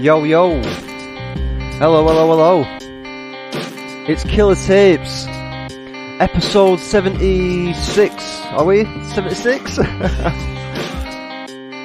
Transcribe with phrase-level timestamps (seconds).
[0.00, 0.62] Yo, yo.
[1.76, 2.64] Hello, hello, hello.
[4.08, 5.26] It's Killer Tapes.
[6.18, 8.40] Episode 76.
[8.46, 8.84] Are we?
[9.10, 9.78] 76?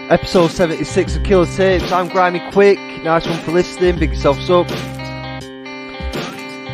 [0.09, 1.91] Episode 76 of Killer Tapes.
[1.91, 2.79] I'm Grimy Quick.
[3.03, 3.99] Nice one for listening.
[3.99, 4.69] Big yourselves up.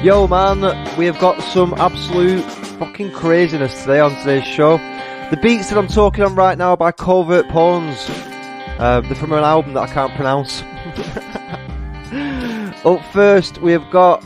[0.03, 0.61] Yo, man.
[0.95, 2.43] We have got some absolute
[2.77, 4.77] fucking craziness today on today's show.
[5.31, 8.05] The beats that I'm talking on right now are by Covert Pawns.
[8.77, 10.61] Uh, they're from an album that I can't pronounce.
[12.83, 14.25] Up first, we have got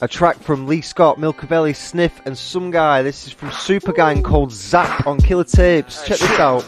[0.00, 3.02] a track from Lee Scott, Milkavelli, Sniff, and some guy.
[3.02, 6.02] This is from Supergang called Zap on Killer Tapes.
[6.06, 6.62] Check this out.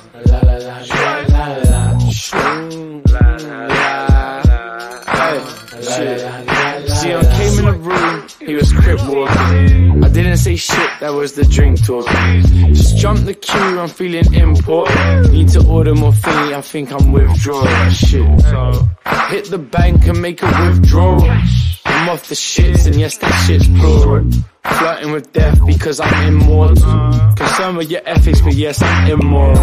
[6.96, 8.05] See, I came in the room,
[8.46, 10.04] he was crip walking.
[10.04, 12.42] I didn't say shit, that was the drink talking.
[12.74, 15.32] Just jump the queue, I'm feeling important.
[15.32, 17.90] Need to order more thingy, I think I'm withdrawing.
[17.90, 18.88] Shit, so
[19.28, 21.22] hit the bank and make a withdrawal.
[21.84, 24.30] I'm off the shits, and yes, that shit's plural.
[24.78, 26.76] Flirting with death because I'm immortal.
[27.36, 29.56] Concerned with your ethics, but yes, I'm immoral.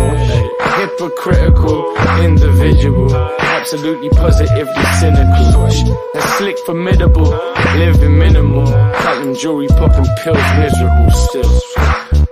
[0.77, 3.13] Hypocritical individual.
[3.39, 5.95] Absolutely positively cynical.
[6.13, 7.29] That's slick, formidable.
[7.75, 8.65] Living minimal.
[8.67, 11.61] Platinum jewelry, popping pills, miserable still.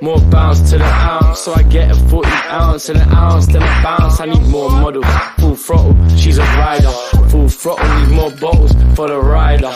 [0.02, 3.62] More bounce to the ounce, so I get a 40 ounce and an ounce, then
[3.62, 4.20] a bounce.
[4.20, 5.06] I need more models,
[5.38, 5.96] full throttle.
[6.18, 6.90] She's a rider,
[7.30, 7.88] full throttle.
[8.00, 9.72] Need more bottles for the rider.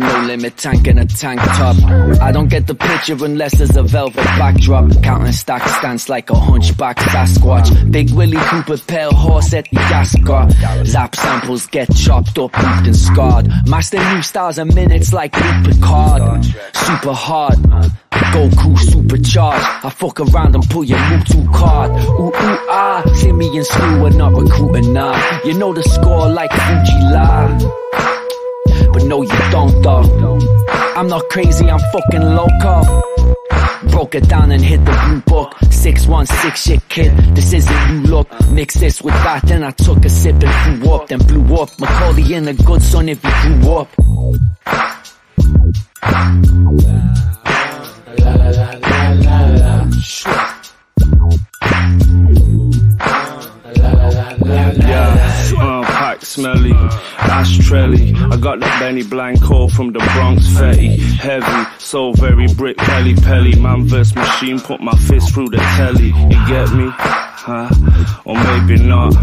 [0.00, 1.76] The no limit tank in a tank top.
[2.20, 5.02] I don't get the picture unless there's a velvet backdrop.
[5.02, 7.90] Counting stack stance like a hunchback Sasquatch.
[7.90, 10.52] Big Willie Cooper, pale horse at the Ascot.
[10.86, 13.48] Zap samples get chopped up, looped and scarred.
[13.66, 16.44] Master new styles in minutes like Luke Picard.
[16.74, 17.56] Super hard.
[17.56, 19.64] Goku supercharged.
[19.84, 21.90] I fuck around and pull your Mewtwo card.
[22.20, 23.02] Ooh, ooh, ah.
[23.16, 25.40] See me in school, we're not recruiting, nah.
[25.44, 28.25] You know the score like Fuji La
[28.92, 30.38] but no you don't though.
[30.96, 33.02] I'm not crazy, I'm fucking loco.
[33.90, 35.54] Broke it down and hit the blue book.
[35.70, 38.28] 616 shit kid, this isn't new look.
[38.50, 41.70] Mix this with that, then I took a sip and blew up, then blew up.
[41.78, 43.88] Macaulay in a good son if you grew up.
[54.46, 58.12] Yeah, uh, pack smelly, ashtray.
[58.14, 60.96] I got that Benny Blanco from the Bronx Fetty.
[60.96, 63.56] Heavy, so very brick pelly pelly.
[63.56, 66.06] Man verse machine, put my fist through the telly.
[66.06, 66.90] You get me?
[66.90, 67.68] Huh?
[68.24, 69.14] Or maybe not.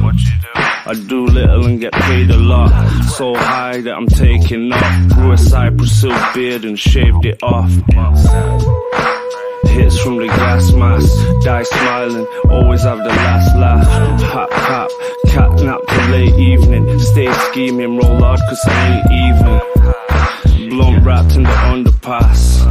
[0.86, 2.72] I do little and get paid a lot.
[3.04, 5.10] So high that I'm taking off.
[5.14, 7.72] Grew a Cypress Silk beard and shaved it off.
[9.66, 11.10] Hits from the gas mask,
[11.44, 13.88] die smiling, always have the last laugh.
[14.32, 14.90] Hot cop,
[15.28, 20.70] cat nap till late evening, stay scheming, roll hard cause I ain't even.
[20.70, 22.64] Blunt wrapped in the underpass.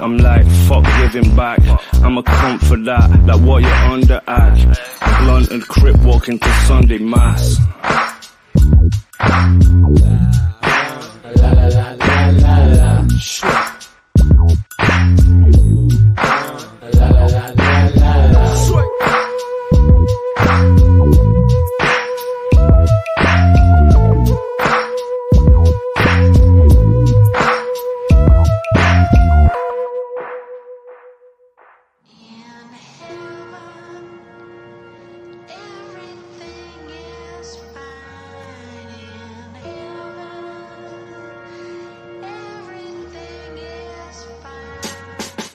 [0.00, 1.60] I'm like, fuck giving back.
[2.02, 5.22] I'm a comp for that, like what you're under at.
[5.22, 7.58] Blunt and crip walking to Sunday mass.
[13.42, 13.71] In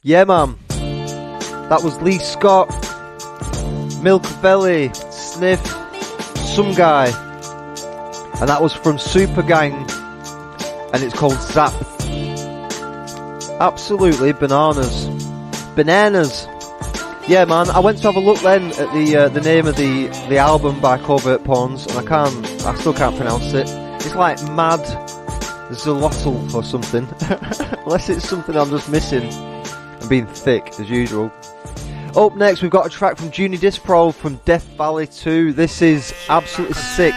[0.08, 0.56] Yeah, man.
[1.68, 2.70] That was Lee Scott,
[4.02, 5.60] Milk Belly, Sniff,
[6.38, 7.08] some guy.
[8.40, 9.74] And that was from Super Gang.
[10.94, 11.74] And it's called Zap.
[13.60, 15.08] Absolutely bananas.
[15.76, 16.48] Bananas.
[17.28, 17.70] Yeah, man.
[17.72, 20.38] I went to have a look then at the uh, the name of the the
[20.38, 23.68] album by Covert Pawns, and I can't, I still can't pronounce it.
[24.06, 24.80] It's like Mad
[25.72, 27.06] Zolotl or something.
[27.84, 29.57] Unless it's something I'm just missing
[30.08, 31.32] and being thick as usual.
[32.16, 35.54] Up next, we've got a track from Junior Disprol from Death Valley 2.
[35.54, 37.14] This is absolutely sick.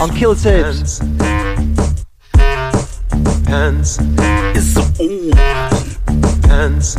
[0.00, 0.98] On Killer Tapes.
[3.46, 3.98] Hands
[4.56, 5.30] is a ooh.
[6.48, 6.96] Hands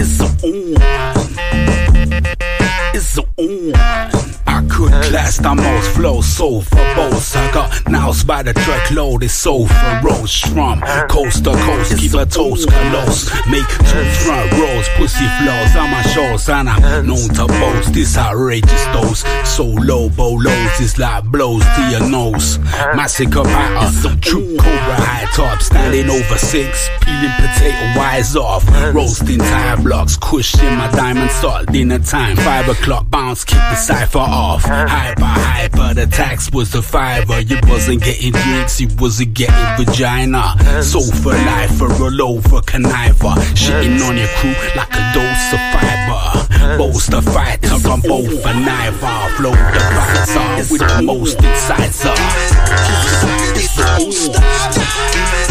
[0.00, 0.76] is a ooh.
[2.94, 4.41] Is a ooh.
[4.72, 7.36] I could class best, I'm most flow, so verbose.
[7.36, 10.52] I got nows by the truckload, it's so ferocious.
[10.52, 13.30] From coast to coast, keep a toast close.
[13.48, 17.92] Make two front rows, pussy flows on my shows, and I'm known to boast.
[17.92, 22.58] This outrageous dose, so low, bolos, it's like blows to your nose.
[22.96, 28.64] Massacre patter, true cobra high top, standing over six, peeling potato wise off,
[28.94, 34.18] roasting tire blocks, cushion my diamond salt, dinner time, five o'clock bounce, keep the cipher
[34.18, 34.61] off.
[34.62, 37.40] Hyper, hyper, the tax was the fiver.
[37.40, 40.54] You wasn't getting drinks, you wasn't getting vagina.
[40.82, 45.60] So for life, for roll over, conniver, shitting on your crew like a dose of
[45.72, 46.78] fiber.
[46.78, 49.02] Boast the fighter, I'm both a knife
[49.36, 49.80] flow the
[50.26, 52.14] fighter with the most incisor.
[53.54, 55.41] To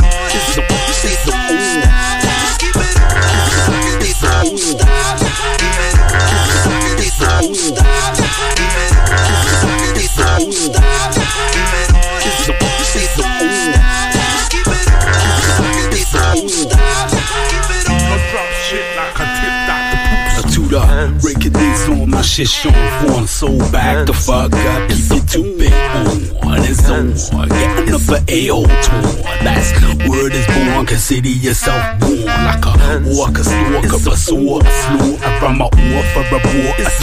[22.31, 26.63] shit shown form so back the fuck up keep it too big on.
[26.63, 27.50] It's on.
[27.50, 29.04] Getting up an AO tour
[29.44, 29.72] that's
[30.07, 35.68] word is born consider yourself born like a walker stalker pursue a slew from a
[35.68, 36.39] war for a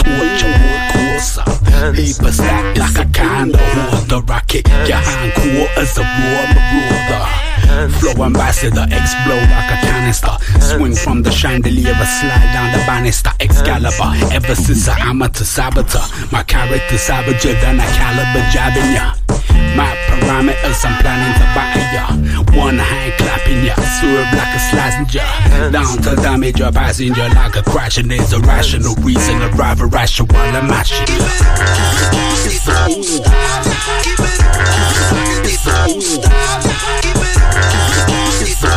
[0.01, 0.55] torture
[0.97, 1.37] course
[1.93, 7.48] paper stack like a kind of hoarder rocket your hind quarters a war
[7.87, 10.35] Flow ambassador, explode like a canister.
[10.61, 13.31] Swing from the chandelier, a slide down the banister.
[13.39, 16.03] Excalibur, ever since I amateur saboteur.
[16.33, 19.15] My character savager than a caliber jabbing ya.
[19.77, 22.07] My parameters, I'm planning to batter ya.
[22.59, 25.73] One hand clapping ya, swerve like a Slazenger.
[25.73, 29.81] Down to damage your passenger like a crash, and there's a rational reason to drive
[29.81, 31.29] a rational while I'm mashing ya.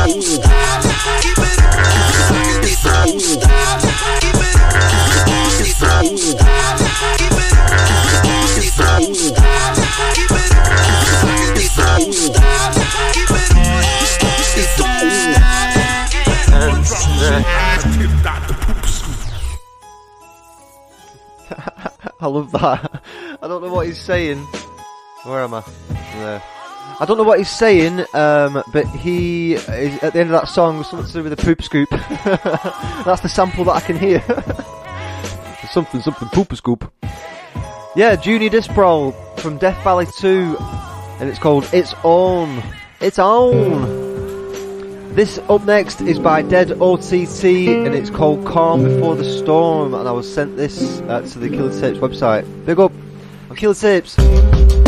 [22.19, 23.01] I love that.
[23.41, 24.39] I don't know what he's saying.
[25.23, 25.63] Where am I?
[26.15, 26.60] There.
[27.01, 30.47] I don't know what he's saying, um, but he is at the end of that
[30.47, 31.89] song something to do with a poop scoop.
[31.89, 34.19] That's the sample that I can hear.
[35.71, 36.93] something, something, poop scoop.
[37.95, 40.57] Yeah, Junior Disprol from Death Valley 2,
[41.19, 42.61] and it's called It's On.
[42.99, 45.15] It's On.
[45.15, 50.07] This up next is by Dead OTT, and it's called Calm Before the Storm, and
[50.07, 52.45] I was sent this uh, to the Killer Tapes website.
[52.63, 52.91] Big up
[53.49, 54.80] on Killer Tapes.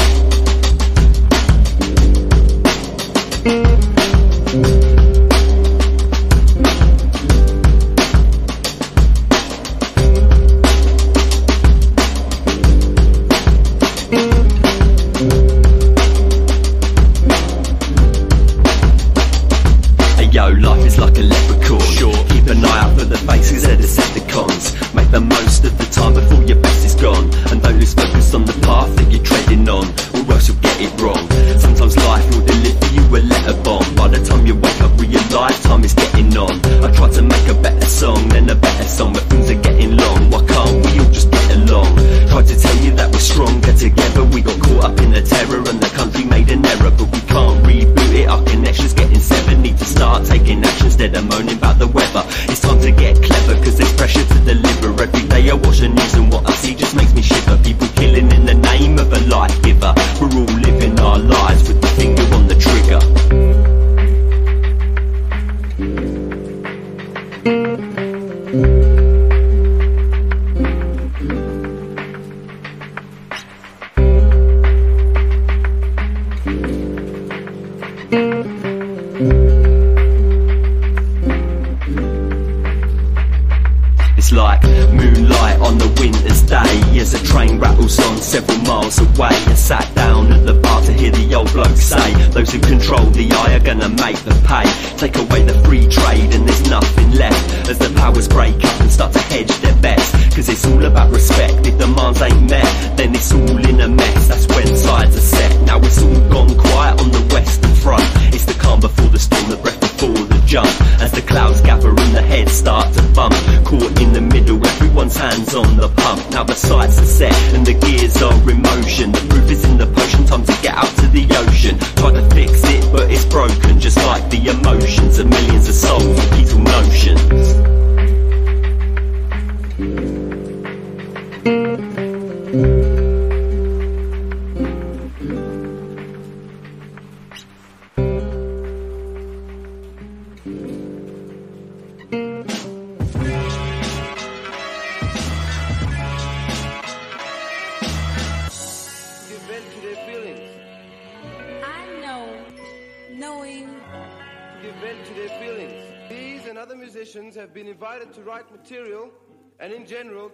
[3.46, 4.93] Hey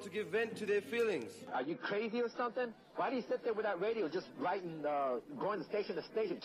[0.09, 1.31] to give vent to their feelings.
[1.53, 2.73] Are you crazy or something?
[2.95, 6.39] Why do you sit there with that radio just writing, uh, going station to station?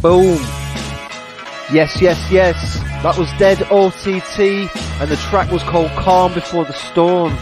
[0.00, 0.38] Boom.
[1.72, 2.78] Yes, yes, yes.
[3.02, 4.70] That was Dead OTT,
[5.00, 7.36] and the track was called Calm Before the Storm.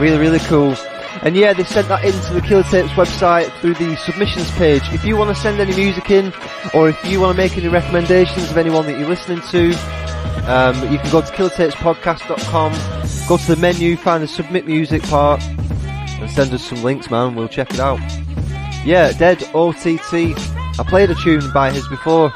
[0.00, 0.74] Really, really cool.
[1.22, 4.82] And yeah, they sent that into the Killer Tapes website through the submissions page.
[4.92, 6.32] If you want to send any music in,
[6.74, 9.72] or if you want to make any recommendations of anyone that you're listening to,
[10.46, 15.42] um, you can go to killertapespodcast.com, go to the menu, find the submit music part,
[15.42, 17.34] and send us some links, man.
[17.34, 18.00] We'll check it out.
[18.84, 20.36] Yeah, Dead OTT.
[20.78, 22.32] I played a tune by his before.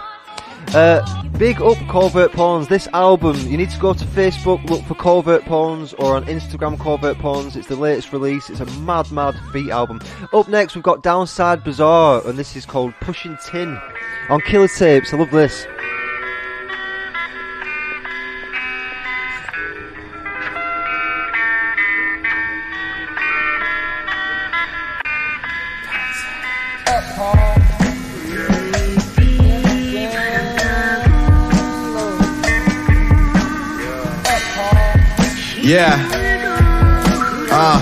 [0.74, 2.68] Uh, big up Covert Pawns.
[2.68, 6.78] This album, you need to go to Facebook, look for Covert Pawns, or on Instagram
[6.78, 7.56] Covert Pawns.
[7.56, 8.48] It's the latest release.
[8.48, 10.00] It's a mad, mad beat album.
[10.32, 13.78] Up next, we've got Downside Bazaar, and this is called Pushing Tin
[14.30, 15.12] on Killer Tapes.
[15.12, 15.66] I love this.
[35.68, 36.00] Yeah.
[37.52, 37.76] Ah.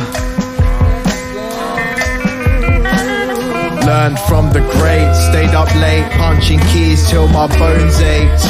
[3.87, 8.43] Learned from the great, stayed up late, punching keys till my bones ached.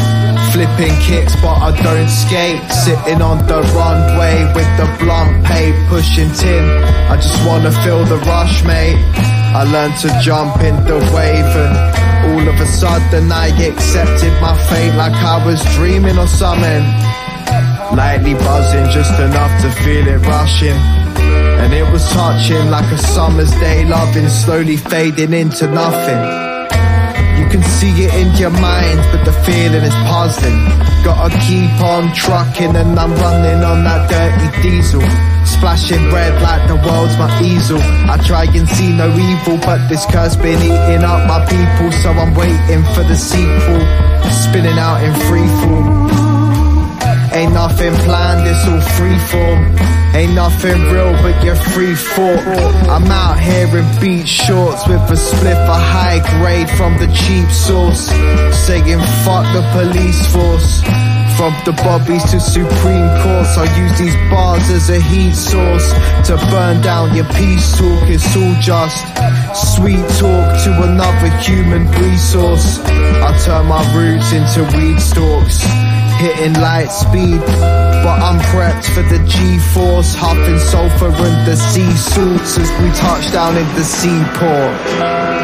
[0.57, 2.65] Flipping kicks, but I don't skate.
[2.73, 6.65] Sitting on the runway with the blunt pape, pushing tin.
[7.13, 8.97] I just wanna feel the rush, mate.
[9.53, 11.77] I learned to jump in the wave and
[12.33, 17.06] all of a sudden I accepted my fate like I was dreaming or something.
[17.95, 20.81] Lightly buzzing, just enough to feel it rushing.
[21.63, 26.47] And it was touching like a summer's day, loving, slowly fading into nothing.
[27.39, 30.59] You can see it in your mind, but the feeling is puzzling.
[31.05, 35.03] Gotta keep on trucking, and I'm running on that dirty diesel.
[35.47, 37.79] Splashing red like the world's my easel.
[38.11, 42.11] I try and see no evil, but this curse been eating up my people, so
[42.11, 43.81] I'm waiting for the sequel.
[44.31, 45.96] Spinning out in free fall.
[47.77, 49.77] Nothing planned, it's all free form.
[50.17, 52.41] Ain't nothing real, but you're free thought.
[52.89, 57.51] I'm out here in beach shorts with a spliff, a high grade from the cheap
[57.51, 58.09] source.
[58.65, 60.81] Saying fuck the police force.
[61.37, 65.93] From the bobbies to Supreme Courts, I use these bars as a heat source
[66.29, 68.09] to burn down your peace talk.
[68.09, 69.05] It's all just
[69.77, 72.79] sweet talk to another human resource.
[72.81, 77.41] I turn my roots into weed stalks hitting light speed.
[77.41, 83.33] But I'm prepped for the G-force, huffing sulfur and the sea salts as we touch
[83.33, 85.37] down in the seaport.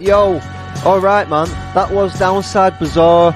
[0.00, 0.40] Yo.
[0.84, 1.48] Alright, man.
[1.74, 3.34] That was Downside Bazaar.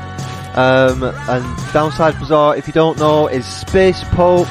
[0.54, 4.48] Um, and Downside Bazaar, if you don't know, is Space Pope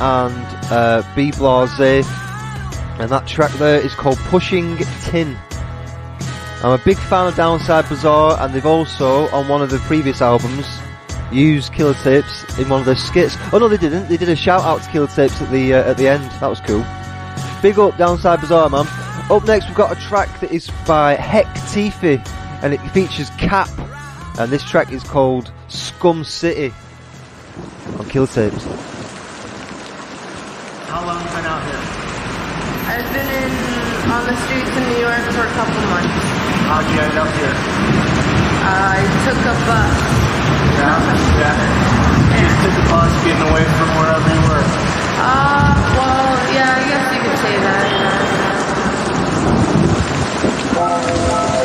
[0.00, 0.34] and
[0.70, 2.06] uh, B Blase.
[2.98, 5.36] And that track there is called Pushing Tin.
[6.62, 10.20] I'm a big fan of Downside Bazaar, and they've also, on one of the previous
[10.20, 10.66] albums,
[11.32, 13.36] used Killer Tapes in one of their skits.
[13.52, 14.08] Oh no, they didn't.
[14.08, 16.24] They did a shout out to Killer Tapes at the uh, at the end.
[16.40, 16.84] That was cool.
[17.62, 18.86] Big up Downside Bazaar, man.
[19.30, 22.16] Up next, we've got a track that is by Heck Tifi,
[22.62, 23.68] and it features Cap,
[24.40, 26.72] and this track is called Scum City
[28.00, 28.64] on Killer Tapes.
[30.88, 31.76] How long have you been out here?
[32.88, 33.52] I've been in
[34.08, 36.24] on the streets in New York for a couple months.
[36.64, 37.52] How'd you end up here?
[38.64, 39.92] Uh, I took a bus.
[40.72, 41.04] Yeah,
[41.36, 42.32] yeah.
[42.32, 44.64] You just took a bus getting away from wherever you were.
[45.20, 47.84] Uh, well, yeah, I guess you could say that.
[47.92, 48.37] Yeah.
[50.78, 51.57] Thank you.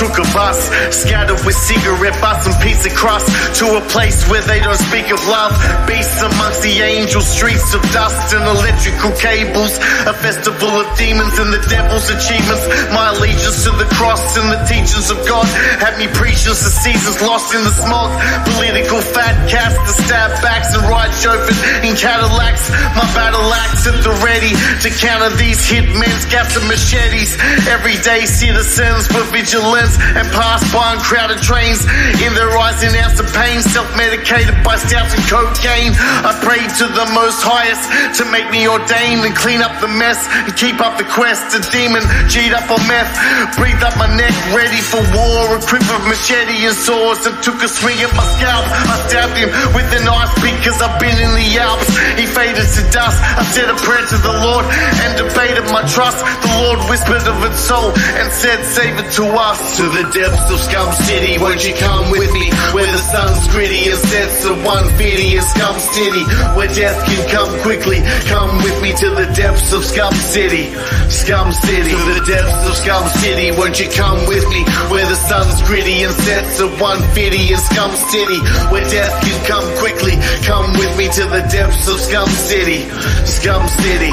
[0.00, 3.28] A bus, scattered with cigarette butts and pizza crust
[3.60, 5.52] to a place where they don't speak of love.
[5.84, 9.76] Beasts amongst the angels, streets of dust and electrical cables.
[10.08, 12.64] A festival of demons and the devil's achievements.
[12.96, 15.44] My allegiance to the cross and the teachings of God
[15.76, 18.08] had me preaching to seasons lost in the smog.
[18.56, 22.72] Political fat cats, the stab backs and ride chauffeurs in Cadillacs.
[22.96, 27.36] My battle axe at the ready to counter these hitmen's gaps and machetes.
[27.68, 31.86] Everyday citizens were vigilance and passed by on crowded trains.
[32.18, 35.94] In their eyes, an ounce of pain, self-medicated by stouts and cocaine.
[36.26, 37.86] I prayed to the most highest
[38.18, 41.54] to make me ordained and clean up the mess and keep up the quest.
[41.54, 43.10] A demon G'd up on meth,
[43.54, 47.70] breathed up my neck, ready for war, equipped with machete and swords, and took a
[47.70, 48.66] swing at my scalp.
[48.66, 51.88] I stabbed him with a knife because I've been in the Alps.
[52.18, 53.18] He faded to dust.
[53.22, 56.18] I said a prayer to the Lord and debated my trust.
[56.42, 59.79] The Lord whispered of its soul and said, save it to us.
[59.80, 62.52] To the depths of Scum City, won't you come with me?
[62.76, 66.20] Where the sun's gritty and sets of 150 in Scum City.
[66.52, 68.04] Where death can come quickly.
[68.28, 70.68] Come with me to the depths of Scum City.
[71.08, 71.96] Scum City.
[71.96, 74.68] To the depths of Scum City, won't you come with me?
[74.92, 78.36] Where the sun's gritty and sets of 150 in Scum City.
[78.68, 80.20] Where death can come quickly.
[80.44, 82.84] Come with me to the depths of Scum City.
[83.24, 84.12] Scum City.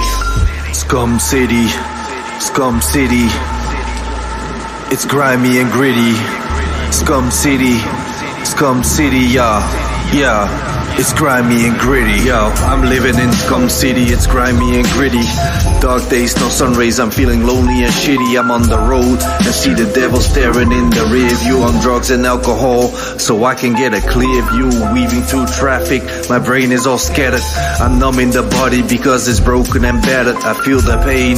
[0.72, 1.68] Scum City,
[2.40, 3.57] Scum City.
[4.90, 6.14] It's grimy and gritty.
[6.94, 7.78] Scum City,
[8.46, 9.60] Scum City, yeah,
[10.14, 10.77] yeah.
[11.00, 12.50] It's grimy and gritty, yo.
[12.66, 15.22] I'm living in Scum City, it's grimy and gritty.
[15.80, 18.40] Dark days, no sun rays, I'm feeling lonely and shitty.
[18.40, 21.62] I'm on the road and see the devil staring in the rear view.
[21.62, 22.88] on drugs and alcohol,
[23.20, 24.70] so I can get a clear view.
[24.92, 27.46] Weaving through traffic, my brain is all scattered.
[27.80, 30.38] I'm numb in the body because it's broken and battered.
[30.38, 31.38] I feel the pain.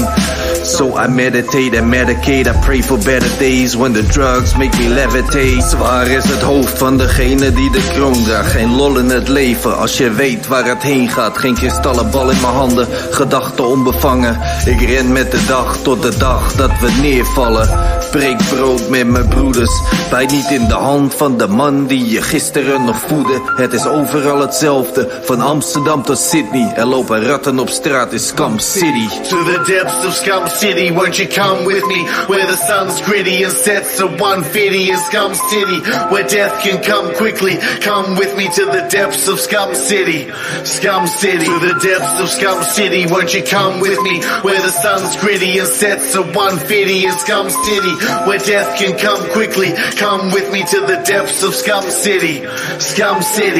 [0.63, 4.87] So I meditate and medicate, I pray for better days when the drugs make me
[4.87, 5.61] levitate.
[5.61, 8.51] Zwaar is het hoofd van degene die de kroon draagt.
[8.51, 11.37] Geen lol in het leven als je weet waar het heen gaat.
[11.37, 14.39] Geen kristallen bal in mijn handen, gedachten onbevangen.
[14.65, 17.98] Ik ren met de dag tot de dag dat we neervallen.
[18.11, 19.81] Breek brood met mijn broeders.
[20.09, 23.41] Bijt niet in de hand van de man die je gisteren nog voedde.
[23.55, 26.73] Het is overal hetzelfde, van Amsterdam tot Sydney.
[26.75, 29.07] Er lopen ratten op straat in Scum City.
[29.29, 32.07] To the depths of Scum City, won't you come with me?
[32.27, 35.81] Where the sun's gritty and sets of 150 in Scum City.
[36.09, 37.57] Where death can come quickly.
[37.81, 40.31] Come with me to the depths of Scum City.
[40.63, 41.45] Scum City.
[41.45, 44.21] To the depths of Scum City, won't you come with me?
[44.41, 47.98] Where the sun's gritty and sets of 150 in Scum City.
[47.99, 49.73] Where death can come quickly.
[49.97, 52.45] Come with me to the depths of Scum City.
[52.79, 53.59] Scum City.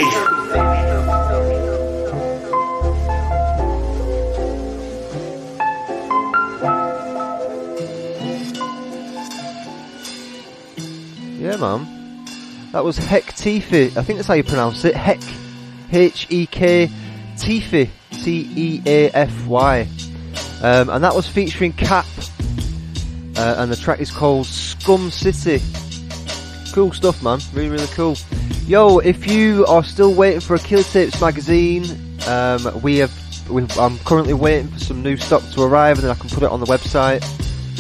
[11.37, 11.99] Yeah, man.
[12.71, 13.97] That was Heck Tifi.
[13.97, 14.95] I think that's how you pronounce it.
[14.95, 15.19] Heck.
[15.91, 16.89] H-E-K
[17.35, 17.89] Tifi.
[18.11, 19.87] T-E-A-F-Y.
[20.61, 22.05] Um, and that was featuring Cap.
[23.39, 25.63] Uh, and the track is called Scum City.
[26.73, 27.39] Cool stuff, man.
[27.53, 28.17] Really, really cool.
[28.67, 31.85] Yo, if you are still waiting for a Kill Tapes magazine,
[32.27, 33.49] um, we have.
[33.49, 36.43] we I'm currently waiting for some new stock to arrive, and then I can put
[36.43, 37.23] it on the website.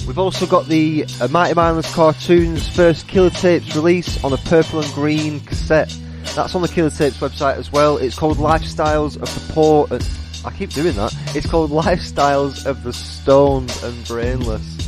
[0.07, 4.79] We've also got the uh, Mighty Mindless Cartoons first Killer Tapes release on a purple
[4.79, 5.93] and green cassette.
[6.35, 7.97] That's on the Killer Tapes website as well.
[7.97, 9.87] It's called Lifestyles of the Poor.
[9.91, 9.99] Uh,
[10.45, 11.13] I keep doing that.
[11.35, 14.78] It's called Lifestyles of the Stoned and Brainless.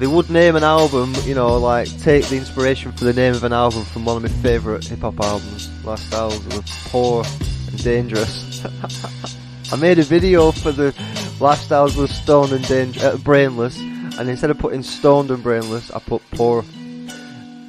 [0.00, 3.44] They would name an album, you know, like take the inspiration for the name of
[3.44, 7.22] an album from one of my favourite hip hop albums, Lifestyles of the Poor
[7.68, 8.64] and Dangerous.
[9.72, 10.92] I made a video for the
[11.38, 15.90] Lifestyles of the Stoned and Danger- uh, Brainless, and instead of putting stoned and brainless,
[15.90, 16.64] I put poor,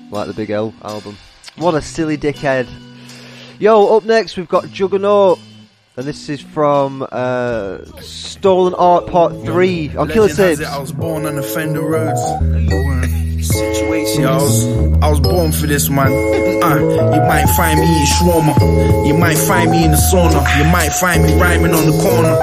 [0.09, 1.17] like the Big L album.
[1.57, 2.69] What a silly dickhead.
[3.59, 5.37] Yo, up next we've got Juga-Naut.
[5.97, 10.71] And this is from uh, Stolen Art Part 3 on Killer Legend has Tapes.
[10.71, 12.21] I was born on the Fender Roads.
[13.45, 14.23] Situation.
[14.23, 14.67] I was,
[15.01, 16.07] I was born for this, man.
[16.63, 19.07] Uh, you might find me eating shawarma.
[19.07, 20.39] You might find me in the sauna.
[20.57, 22.39] You might find me rhyming on the corner.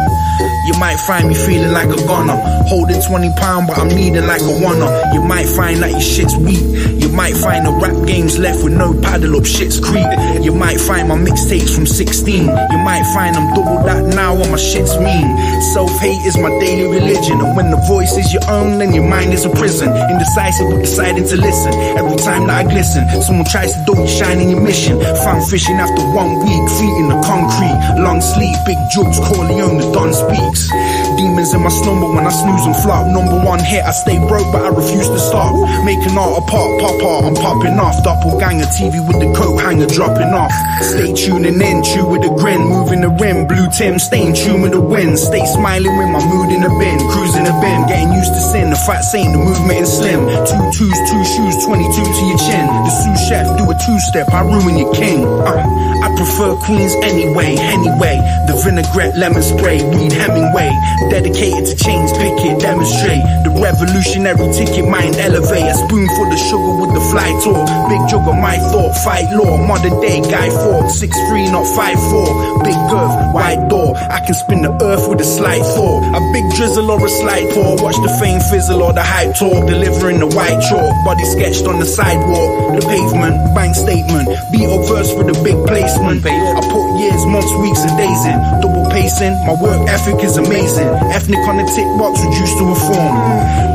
[0.67, 2.37] You might find me feeling like a gunner.
[2.69, 5.15] Holding 20 pound, but I'm needing like a oneer.
[5.15, 6.61] You might find that your shit's weak.
[7.01, 10.05] You might find the rap games left with no paddle up, shit's creep.
[10.49, 12.49] You might find my mixtapes from 16.
[12.49, 15.29] You might find I'm double that now and my shit's mean.
[15.77, 17.37] Self hate is my daily religion.
[17.45, 19.93] And when the voice is your own, then your mind is a prison.
[19.93, 21.77] Indecisive but deciding to listen.
[22.01, 24.97] Every time that I glisten, someone tries to dope you shine in your mission.
[25.29, 28.01] Found fishing after one week, feet in the concrete.
[28.01, 30.73] Long sleep, big jokes, Corleone, the Don speaks.
[31.21, 33.05] Demons in my slumber when I snooze and flop.
[33.13, 35.53] Number one hit, I stay broke, but I refuse to stop.
[35.85, 38.01] Making art apart, pop art, I'm popping off.
[38.01, 40.38] Doppelganger TV with the coat hanger dropping off.
[40.83, 43.47] Stay tuning in, chew with a grin, moving the rim.
[43.47, 45.19] Blue Tim, staying true with the wind.
[45.19, 48.71] Stay smiling with my mood in the bin, cruising the bin, getting used to sin.
[48.71, 50.23] The fat saint, the movement is slim.
[50.47, 52.67] Two twos, two shoes, 22 to your chin.
[52.87, 55.27] The sous chef, do a two step, I ruin your king.
[55.27, 55.65] Uh,
[56.05, 58.17] I prefer queens anyway, anyway.
[58.47, 60.71] The vinaigrette, lemon spray, read Hemingway.
[61.11, 63.25] Dedicated to change, pick it, demonstrate.
[63.43, 65.75] The revolutionary ticket, mind elevator.
[65.75, 67.67] Spoonful of sugar with the fly talk.
[67.91, 69.57] Big jug of my thought, fight law.
[69.67, 72.29] Modern day guy Fawkes, six three, not five four.
[72.65, 73.97] Big girth, wide door.
[73.97, 76.03] I can spin the earth with a slight thought.
[76.15, 77.77] A big drizzle or a slight pour.
[77.83, 79.67] Watch the fame fizzle or the hype talk.
[79.67, 80.93] Delivering the white chalk.
[81.05, 82.81] Body sketched on the sidewalk.
[82.81, 84.29] The pavement, bank statement.
[84.53, 86.25] Beat or verse for the big placement.
[86.27, 88.39] I put years, months, weeks, and days in.
[88.63, 89.35] Double pacing.
[89.47, 90.89] My work ethic is amazing.
[91.15, 93.17] Ethnic on the tick box, reduced to a form.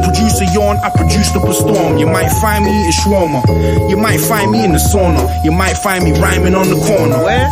[0.03, 1.97] Produce a yawn, I produced up a storm.
[1.97, 3.89] You might find me eating shawarma.
[3.89, 5.23] You might find me in the sauna.
[5.43, 7.17] You might find me rhyming on the corner.
[7.23, 7.49] Where?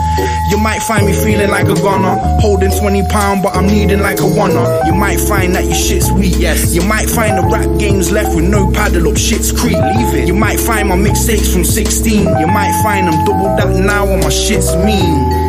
[0.52, 2.15] You might find me feeling like a gunner.
[2.41, 4.86] Holding 20 pound, but I'm needing like a oneer.
[4.86, 6.36] You might find that your shit's weak.
[6.38, 6.76] Yes.
[6.76, 9.78] You might find the rap games left with no paddle up, shit's creep.
[9.78, 10.28] Leave it.
[10.28, 12.19] You might find my mixtapes from 16.
[12.19, 15.40] You might find them double that now and my shit's mean.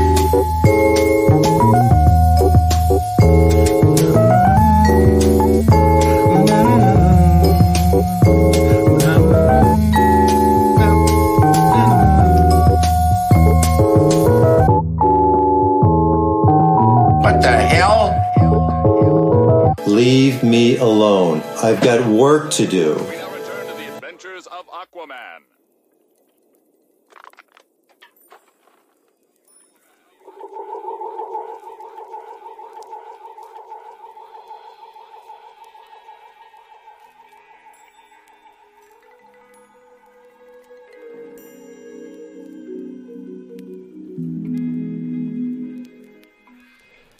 [22.62, 22.92] Work to do.
[23.96, 25.42] Adventures of Aquaman.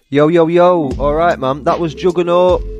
[0.09, 0.90] Yo, yo, yo.
[0.98, 1.64] Alright, man.
[1.64, 2.71] That was Juga-Naut.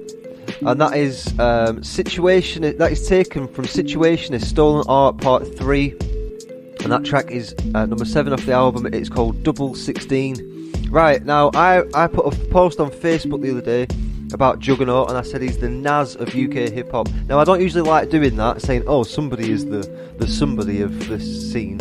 [0.64, 2.62] And that is um, Situation.
[2.62, 5.90] That is taken from Situationist Stolen Art Part 3.
[5.90, 8.87] And that track is uh, number 7 off the album.
[8.92, 10.88] It's called Double 16.
[10.88, 13.87] Right, now I, I put a post on Facebook the other day
[14.35, 17.09] about Juga-Naut and I said he's the Nas of UK hip hop.
[17.29, 19.81] Now I don't usually like doing that, saying, oh, somebody is the,
[20.18, 21.81] the somebody of this scene.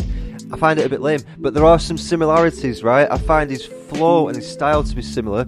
[0.50, 3.10] I find it a bit lame, but there are some similarities, right?
[3.10, 5.46] I find his flow and his style to be similar.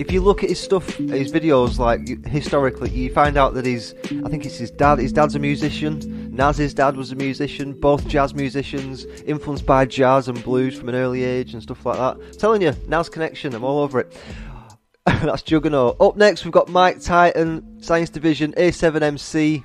[0.00, 3.92] If you look at his stuff, his videos, like historically, you find out that he's,
[4.24, 6.34] I think it's his dad, his dad's a musician.
[6.34, 10.94] Nas's dad was a musician, both jazz musicians, influenced by jazz and blues from an
[10.94, 12.38] early age and stuff like that.
[12.38, 14.16] telling you, Nas Connection, I'm all over it.
[15.04, 16.00] That's Juga-Naut.
[16.00, 19.64] Up next, we've got Mike Titan, Science Division, A7MC.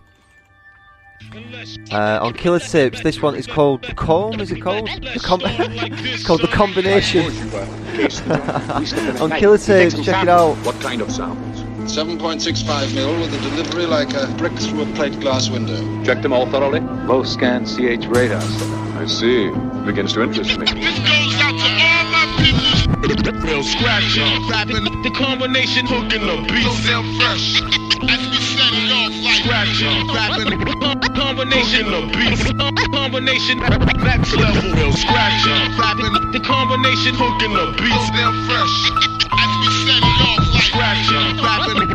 [1.91, 4.39] Uh, on Killer Tips, this one is called the Comb.
[4.39, 4.87] Is it called?
[4.87, 7.25] The com- it's called the combination.
[9.21, 10.55] on Killer Tapes, check it out.
[10.65, 11.63] What kind of samples?
[11.85, 16.03] 7.65 mil with a delivery like a brick through a plate glass window.
[16.03, 16.79] Checked them all thoroughly?
[16.79, 18.41] Low scan CH radar.
[18.97, 19.49] I see.
[19.85, 20.65] Begins to interest me.
[23.45, 24.17] Real scratch
[24.49, 26.63] rapping the combination hooking the beat.
[26.63, 27.61] So damn fresh.
[28.09, 32.39] As we set it off like scratch rapping the combination the beat.
[32.91, 33.57] Combination
[34.03, 34.71] next level.
[34.75, 35.45] Real scratch
[35.79, 37.95] rapping the combination hooking the beat.
[38.05, 38.75] So damn fresh.
[39.31, 41.07] As we set it off like scratch
[41.41, 41.87] rapping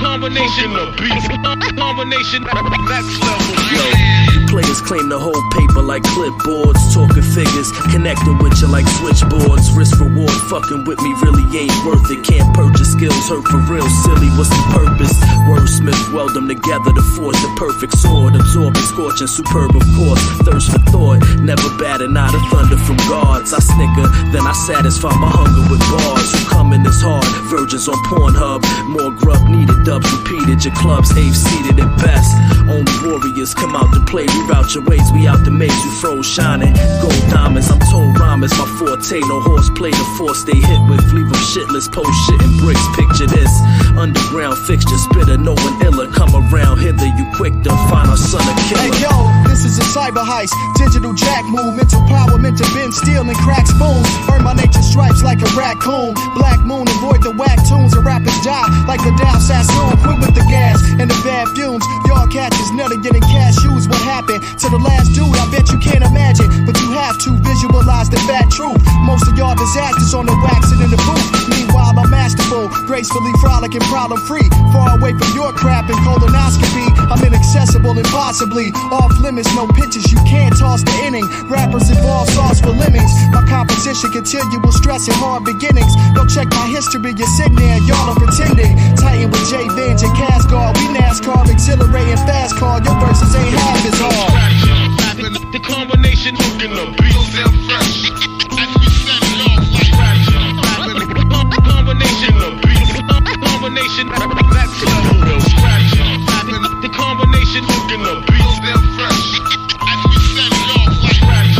[0.00, 1.76] combination the beat.
[1.76, 2.42] Combination
[2.88, 3.54] next level.
[3.74, 9.70] Yo, players claim to hold paper like clipboards, talking figures, connecting with you like switchboards.
[9.72, 12.26] Risk reward Fucking with me really ain't worth it.
[12.26, 14.26] Can't purchase skills, hurt for real, silly.
[14.34, 15.14] What's the purpose?
[15.46, 18.34] Wordsmith weld them together to forge the perfect sword.
[18.34, 20.18] Absorbing, scorching, superb, of course.
[20.42, 23.54] Thirst for thought, never batting out of thunder from guards.
[23.54, 26.30] I snicker, then I satisfy my hunger with bars.
[26.50, 27.22] Coming this hard?
[27.46, 28.66] Virgins on Pornhub.
[28.90, 30.66] More grub needed, dubs repeated.
[30.66, 32.34] Your club's eighth seated at best.
[32.66, 34.26] Only warriors come out to play.
[34.40, 35.74] Reroute your ways, we out the maze.
[35.84, 36.72] You froze shining.
[37.00, 39.20] Gold diamonds, I'm told rhymes my forte.
[39.20, 41.04] No horseplay, the force they hit with.
[41.12, 42.84] Leave them shitless, post shit in bricks.
[42.96, 43.52] Picture this.
[43.96, 46.08] Underground fixture, spitter, no one iller.
[46.12, 48.88] Come around hither, you quick to find our son a killer.
[48.88, 49.12] Hey yo,
[49.44, 53.36] this is a cyber heist, digital jack move, mental power meant to bend steel and
[53.44, 54.08] crack spoons.
[54.32, 56.14] Earn my nature stripes like a raccoon.
[56.34, 59.98] Black moon, avoid the whack tunes and rappers die like a Dow Sassoon.
[60.00, 61.84] Quit with the gas and the bad fumes.
[62.06, 63.84] Y'all catches nutty getting cashews.
[63.90, 65.26] What happened to the last dude?
[65.34, 68.78] I bet you can't imagine, but you have to visualize the fat truth.
[69.02, 71.26] Most of y'all disasters on the wax and in the booth.
[71.50, 74.46] Meanwhile, I'm masterful, gracefully frolicking, problem free.
[74.70, 76.86] Far away from your crap and colonoscopy.
[77.10, 79.50] I'm inaccessible and possibly off limits.
[79.56, 81.26] No pitches, you can't toss the inning.
[81.48, 83.10] Rappers involve sauce for lemmings.
[83.32, 85.90] My composition continual stress and hard beginnings.
[86.14, 88.76] Go check my history, you're sitting there, y'all are pretending.
[88.94, 90.76] Titan with J Venge and Casgard.
[90.78, 92.76] We NASCAR, exhilarating fast car.
[92.84, 94.36] Your verses ain't half as hard.
[95.50, 98.12] The combination hooking the beat sound fresh.
[98.60, 99.64] As we set it off
[99.96, 100.28] like.
[101.64, 102.92] Combination of beats.
[103.48, 105.96] Combination that's level real scratch.
[106.84, 109.40] The combination hooking the beat sound fresh.
[109.88, 110.92] As we set it off
[111.32, 111.56] like.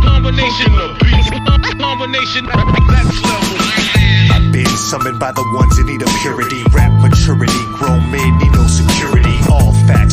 [0.00, 1.28] Combination of beats.
[1.76, 3.56] Combination that's level.
[4.32, 6.64] I've been summoned by the ones that need a purity.
[6.72, 8.47] Rap maturity, grown men need no security.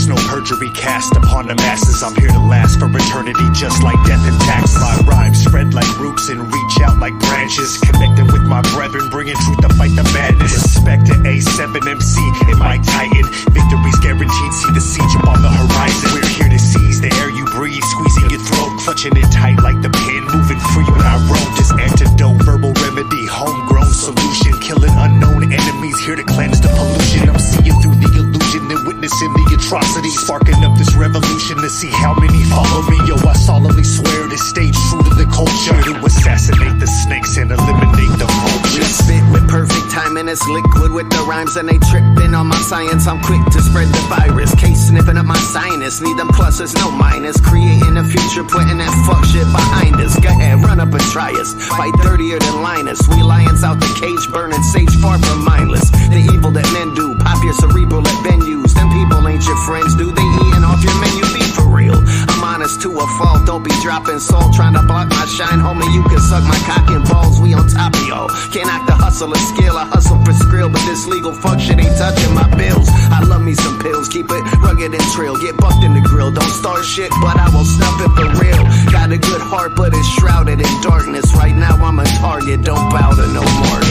[0.08, 2.04] No perjury cast upon the masses.
[2.04, 4.38] I'm here to last for eternity, just like death and.
[4.78, 7.82] My rhymes spread like roots and reach out like branches.
[7.82, 10.54] Connecting with my brethren, bringing truth to fight the madness.
[10.54, 12.16] Respect to A7MC
[12.50, 13.26] and my Titan.
[13.50, 16.14] Victory's guaranteed, see the siege upon the horizon.
[16.14, 19.82] We're here to seize the air you breathe, squeezing your throat, clutching it tight like
[19.82, 21.50] the pen, moving free when I roam.
[21.58, 27.30] This antidote, verbal remedy, homegrown solution, killing unknown enemies here to cleanse the pollution.
[27.30, 28.35] I'm seeing through the illusion
[28.84, 32.98] witnessing the atrocities, sparking up this revolution to see how many follow me.
[33.08, 37.52] Yo, I solemnly swear to stay true to the culture, to assassinate the snakes and
[37.52, 38.92] eliminate the vultures.
[39.00, 43.08] Spit with perfect timing, it's liquid with the rhymes, and they tripping on my science.
[43.08, 44.54] I'm quick to spread the virus.
[44.56, 47.40] Case sniffing up my sinus, need them pluses, no minus.
[47.40, 50.18] Creating a future, putting that fuck shit behind us.
[50.20, 51.54] Go ahead, run up and try us.
[51.78, 53.00] Fight dirtier than Linus.
[53.08, 55.90] We lions out the cage, burning sage far from mindless.
[55.92, 58.65] The evil that men do, pop your cerebral at venues.
[58.74, 61.24] Them people ain't your friends, do they eating off your menu?
[61.38, 62.00] Be for real.
[62.00, 65.86] I'm honest to a fault, don't be dropping salt, trying to block my shine, homie.
[65.94, 68.30] You can suck my cock and balls, we on top of y'all.
[68.50, 71.78] Can't act the hustle or skill, I hustle for skrill, but this legal fuck shit
[71.78, 72.90] ain't touching my bills.
[73.14, 75.36] I love me some pills, keep it rugged and trill.
[75.38, 78.64] Get bucked in the grill, don't start shit, but I will snuff it for real.
[78.92, 81.34] Got a good heart, but it's shrouded in darkness.
[81.36, 83.82] Right now I'm a target, don't bow to no more.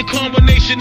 [0.00, 0.80] The combination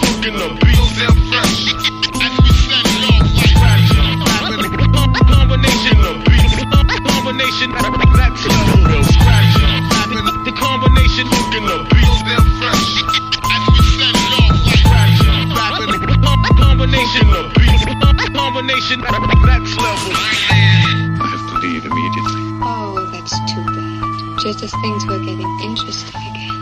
[24.49, 26.55] Just as things were getting interesting again.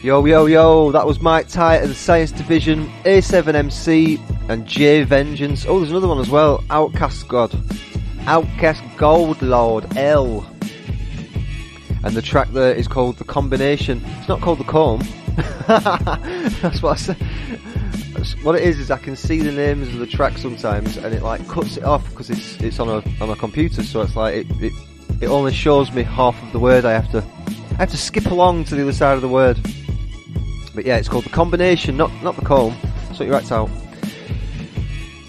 [0.00, 5.66] Yo, yo, yo, that was Mike Titan, Science Division, A7MC, and J Vengeance.
[5.66, 7.52] Oh, there's another one as well, Outcast God.
[8.26, 10.53] Outcast Gold Lord L.
[12.04, 14.02] And the track there is called The Combination.
[14.18, 15.00] It's not called The Comb.
[15.66, 17.16] That's what I said.
[18.42, 21.22] What it is is I can see the names of the track sometimes, and it
[21.22, 23.82] like cuts it off because it's it's on a on a computer.
[23.82, 24.72] So it's like it, it
[25.20, 26.84] it only shows me half of the word.
[26.84, 27.24] I have to
[27.72, 29.58] I have to skip along to the other side of the word.
[30.74, 32.74] But yeah, it's called the combination, not not the comb.
[32.74, 33.70] What you write out.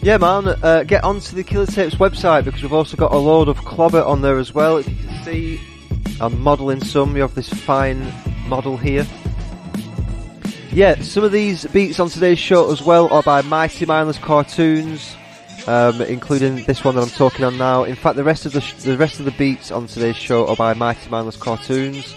[0.02, 3.48] Yeah, man, uh, get onto the Killer Tapes website because we've also got a load
[3.48, 4.78] of clobber on there as well.
[4.78, 5.60] As you can see,
[6.22, 7.16] I'm modelling some.
[7.16, 8.12] You have this fine
[8.48, 9.06] model here.
[10.72, 15.16] Yeah, some of these beats on today's show as well are by Mighty Mindless Cartoons,
[15.68, 17.84] um, including this one that I'm talking on now.
[17.84, 20.48] In fact, the rest of the sh- the rest of the beats on today's show
[20.48, 22.16] are by Mighty Mindless Cartoons.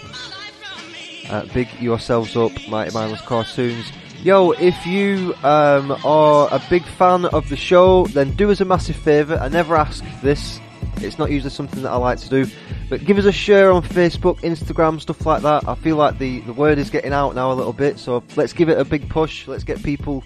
[1.29, 3.91] Uh, big yourselves up, Mighty Mindless Cartoons.
[4.23, 8.65] Yo, if you um, are a big fan of the show, then do us a
[8.65, 9.37] massive favour.
[9.37, 10.59] I never ask this.
[10.97, 12.45] It's not usually something that I like to do.
[12.89, 15.67] But give us a share on Facebook, Instagram, stuff like that.
[15.67, 18.53] I feel like the, the word is getting out now a little bit, so let's
[18.53, 19.47] give it a big push.
[19.47, 20.23] Let's get people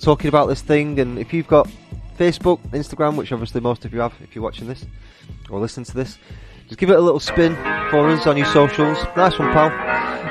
[0.00, 0.98] talking about this thing.
[1.00, 1.68] And if you've got
[2.18, 4.84] Facebook, Instagram, which obviously most of you have if you're watching this
[5.50, 6.18] or listening to this,
[6.66, 7.54] just give it a little spin
[7.90, 8.98] for us on your socials.
[9.16, 9.70] Nice one, pal.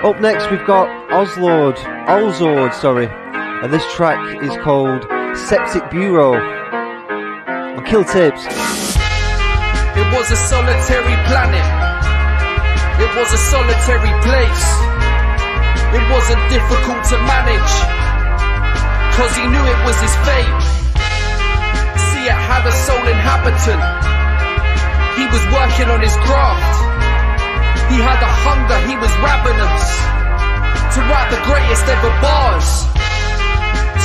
[0.05, 5.03] Up next, we've got Oslord, Olzord, sorry, and this track is called
[5.37, 8.94] Septic Bureau on Kill Tapes.
[9.95, 11.67] It was a solitary planet.
[12.99, 14.65] It was a solitary place.
[15.95, 17.73] It wasn't difficult to manage.
[19.15, 20.63] Cause he knew it was his fate.
[22.11, 23.83] See, it had a sole inhabitant.
[25.15, 26.75] He was working on his craft.
[27.87, 29.83] He had a hunger, he was ravenous.
[30.91, 32.67] To write the greatest ever bars.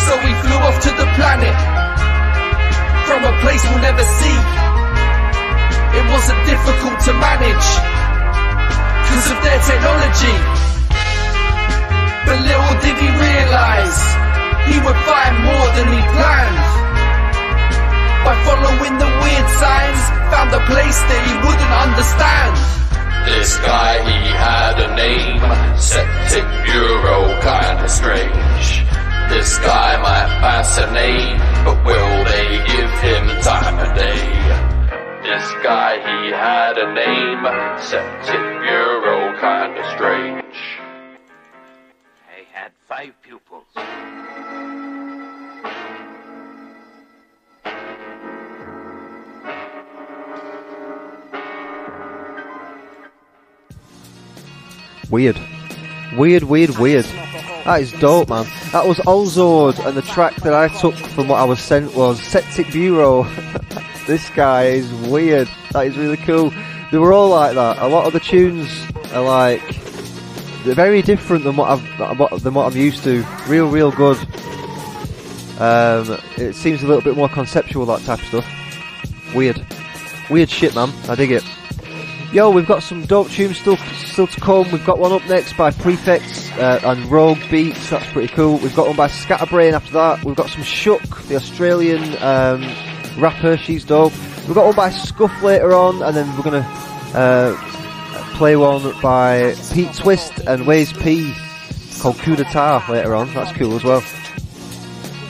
[0.07, 1.59] So he flew off to the planet.
[3.11, 4.70] From a place we'll never see.
[5.91, 7.69] It wasn't difficult to manage.
[9.11, 10.37] Cause of their technology.
[12.27, 14.01] But little did he realize.
[14.71, 16.63] He would find more than he planned.
[18.23, 22.55] By following the weird signs, found a place that he wouldn't understand.
[23.27, 25.43] This guy, he had a name,
[25.77, 28.87] Septic Bureau, kinda strange.
[29.29, 34.70] This guy might fascinate, but will they give him time of day?
[35.31, 37.45] This guy, he had a name,
[37.79, 40.57] Septic Bureau, kinda strange.
[42.35, 43.65] He had five pupils.
[55.09, 55.41] Weird.
[56.17, 57.05] Weird, weird, weird.
[57.65, 58.47] That is dope, man.
[58.73, 62.21] That was Olzord, and the track that I took from what I was sent was
[62.21, 63.29] Septic Bureau.
[64.11, 65.49] this guy is weird.
[65.71, 66.53] That is really cool.
[66.91, 67.79] They were all like that.
[67.79, 68.69] A lot of the tunes
[69.13, 69.63] are like
[70.65, 73.25] they're very different than what I've than what I'm used to.
[73.47, 74.19] Real, real good.
[75.61, 79.33] Um, it seems a little bit more conceptual that type of stuff.
[79.33, 79.65] Weird,
[80.29, 80.91] weird shit, man.
[81.09, 81.45] I dig it.
[82.33, 84.69] Yo, we've got some dope tunes still still to come.
[84.73, 87.91] We've got one up next by Prefix uh, and Rogue Beats.
[87.91, 88.59] That's pretty cool.
[88.59, 90.25] We've got one by Scatterbrain after that.
[90.25, 92.63] We've got some Shook, the Australian um,
[93.19, 93.57] rapper.
[93.57, 94.13] She's dope.
[94.47, 96.67] We've got one by Scuff later on, and then we're gonna
[97.15, 97.57] uh,
[98.37, 101.35] play one by Pete Twist and Wais P
[102.01, 103.33] called Coup d'etat later on.
[103.35, 104.03] That's cool as well.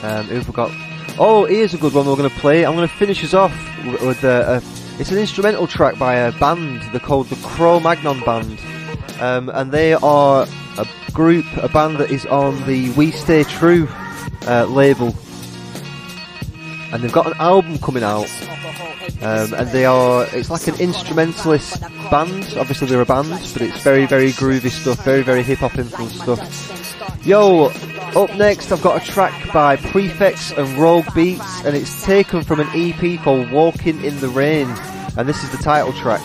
[0.03, 0.71] Um, who forgot?
[1.19, 2.65] Oh, here's a good one we're to play.
[2.65, 3.53] I'm to finish us off
[4.01, 6.81] with, uh, a it's an instrumental track by a band.
[6.91, 8.59] They're called the Cro-Magnon Band,
[9.19, 13.87] um, and they are a group, a band that is on the We Stay True
[14.47, 15.15] uh, label,
[16.91, 18.29] and they've got an album coming out.
[19.21, 22.55] Um, and they are, it's like an instrumentalist band.
[22.57, 26.21] Obviously, they're a band, but it's very, very groovy stuff, very, very hip hop influenced
[26.21, 27.25] stuff.
[27.25, 27.65] Yo,
[28.15, 32.59] up next, I've got a track by Prefix and Rogue Beats, and it's taken from
[32.59, 34.67] an EP called Walking in the Rain,
[35.17, 36.21] and this is the title track.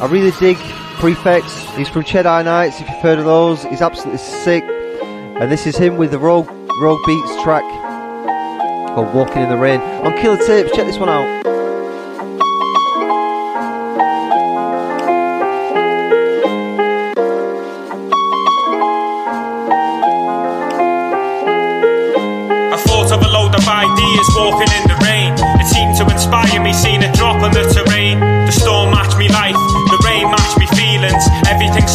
[0.00, 0.56] I really dig
[0.98, 1.64] Prefix.
[1.76, 3.64] He's from Cheddar Knights, if you've heard of those.
[3.64, 4.64] He's absolutely sick.
[4.64, 6.48] And this is him with the Rogue,
[6.80, 7.64] Rogue Beats track
[8.94, 9.80] called Walking in the Rain.
[9.80, 11.24] On Killer Tapes, check this one out.
[22.72, 25.32] I thought of a load of ideas walking in the rain.
[25.60, 28.20] It seemed to inspire me, seeing it drop on the terrain.
[28.20, 29.56] The storm matched me life,
[29.88, 31.24] the rain matched me feelings.
[31.48, 31.88] Everything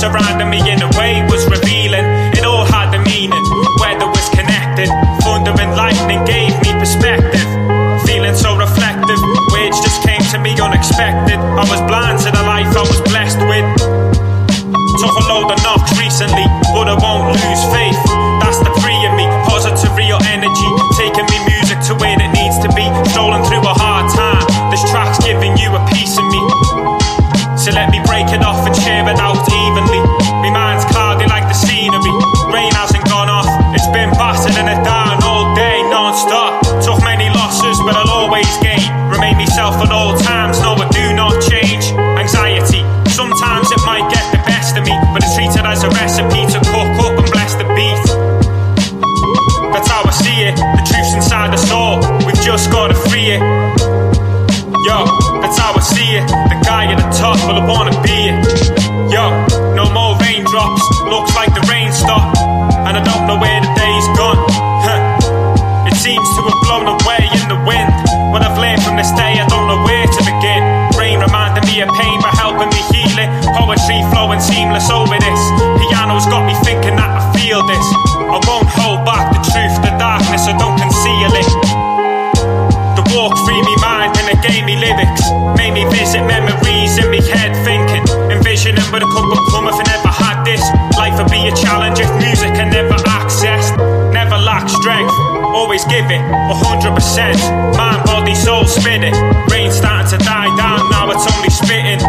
[95.90, 97.38] hundred percent.
[97.78, 99.14] Mind, body, soul, spirit.
[99.52, 102.02] Rain starting to die down, now it's only spitting.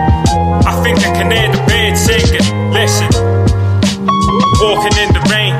[0.66, 2.44] I think I can hear the birds singing.
[2.72, 3.08] Listen.
[4.60, 5.54] Walking in the rain,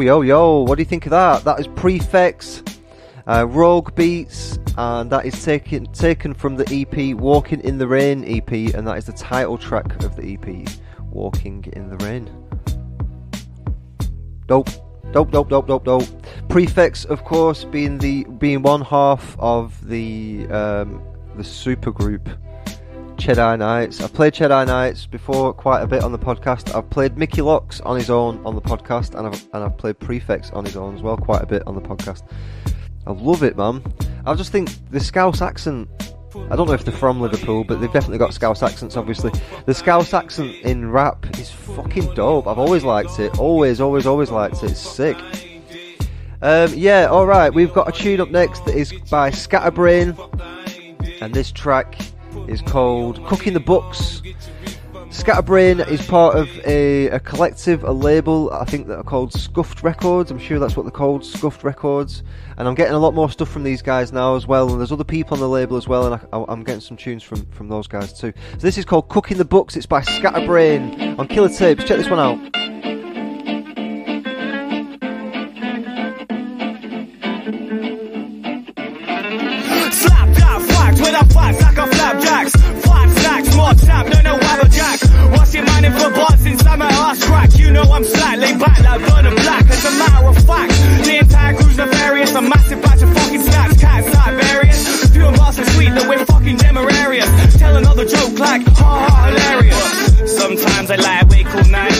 [0.00, 1.44] Yo, yo, what do you think of that?
[1.44, 2.62] That is Prefix,
[3.26, 8.24] uh, Rogue Beats, and that is taken taken from the EP Walking in the Rain
[8.24, 10.68] EP, and that is the title track of the EP,
[11.10, 12.30] Walking in the Rain.
[14.46, 14.70] Dope.
[15.12, 16.04] Dope, dope, dope, dope, dope.
[16.48, 21.02] Prefix, of course, being the being one half of the um,
[21.36, 22.36] the supergroup
[23.20, 24.00] Cheddar Knights.
[24.00, 26.74] I've played Cheddar Knights before quite a bit on the podcast.
[26.74, 29.98] I've played Mickey Locks on his own on the podcast, and I've and I've played
[29.98, 32.22] Prefix on his own as well quite a bit on the podcast.
[33.06, 33.82] I love it, man.
[34.24, 35.88] I just think the Scouse accent.
[36.50, 38.96] I don't know if they're from Liverpool, but they've definitely got Scouse accents.
[38.96, 39.32] Obviously,
[39.66, 42.46] the Scouse accent in rap is fucking dope.
[42.46, 43.38] I've always liked it.
[43.38, 44.70] Always, always, always liked it.
[44.70, 45.18] It's sick.
[46.40, 47.52] Um, yeah, all right.
[47.52, 50.16] We've got a tune up next that is by Scatterbrain,
[51.20, 52.00] and this track
[52.48, 54.22] is called Cooking the Books.
[55.10, 59.82] Scatterbrain is part of a, a collective, a label, I think that are called Scuffed
[59.82, 60.30] Records.
[60.30, 62.22] I'm sure that's what they're called, Scuffed Records.
[62.56, 64.70] And I'm getting a lot more stuff from these guys now as well.
[64.70, 67.24] And there's other people on the label as well, and I, am getting some tunes
[67.24, 68.32] from, from those guys too.
[68.52, 69.76] So this is called Cooking the Books.
[69.76, 71.84] It's by Scatterbrain on Killer Tapes.
[71.84, 72.59] Check this one out.
[86.80, 87.50] My ass crack?
[87.58, 89.68] You know I'm slack, lay back like burn and black.
[89.68, 90.72] As a matter of fact,
[91.04, 92.34] the entire crew's nefarious.
[92.34, 94.08] A massive batch of fucking stacks, cats
[94.48, 95.10] various.
[95.12, 97.28] Few of us are sweet that we're fucking demerarious.
[97.58, 99.76] Tell another joke like ha ha hilarious.
[100.24, 101.98] Sometimes I lie awake all night.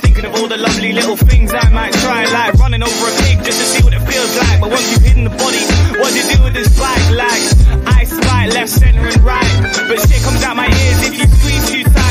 [0.00, 3.44] Thinking of all the lovely little things I might try, like running over a pig
[3.44, 4.60] just to see what it feels like.
[4.62, 5.62] But once you've hidden the body,
[6.00, 7.06] what do you do with this bike?
[7.12, 7.44] Like,
[7.84, 9.52] I spy left, center, and right.
[9.88, 12.01] But shit comes out my ears if you squeeze too tight.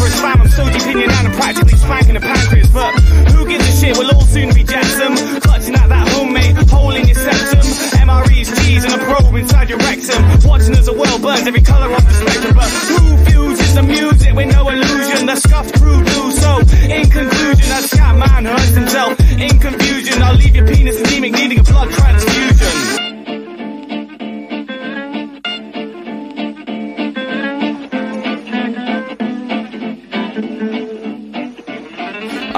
[0.00, 0.10] Mr.
[0.10, 0.40] Cantankerous fam.
[0.40, 2.68] I'm so deep in your and practically spanking the pancreas.
[2.70, 2.92] But
[3.32, 3.98] who gives a shit?
[3.98, 5.40] We'll all soon be Jackson.
[5.40, 7.60] Clutching at that homemade hole in your septum.
[8.08, 10.48] MREs, G's, and a probe inside your rectum.
[10.48, 12.54] Watching as the world burns every colour of the spectrum.
[12.54, 15.26] But who fuses the music with no illusion?
[15.26, 16.60] The scuffed crew do so.
[16.88, 19.20] In conclusion, a scat man hurts himself.
[19.20, 23.09] In confusion, I'll leave your penis anemic, needing a blood transfusion.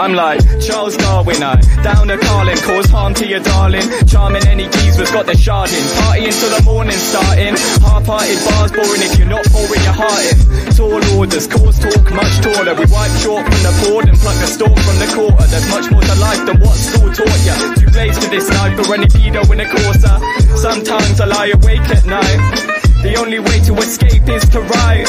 [0.02, 1.54] I'm like Charles Darwin, I
[1.86, 3.86] down a Carlin, cause harm to your darling.
[4.08, 4.66] Charming any
[4.98, 5.78] was got the sharding.
[6.02, 7.54] Party until the morning starting.
[7.86, 10.74] Half-hearted bars boring if you're not pouring your heart in.
[10.74, 12.74] Tall orders, cause talk much taller.
[12.74, 15.46] We wipe chalk from the board and pluck the stalk from the quarter.
[15.46, 17.54] There's much more to life than what school taught ya.
[17.78, 20.18] Too blades for this life or any pedo in a Corsa.
[20.58, 22.38] Sometimes I lie awake at night.
[23.06, 25.06] The only way to escape is to write.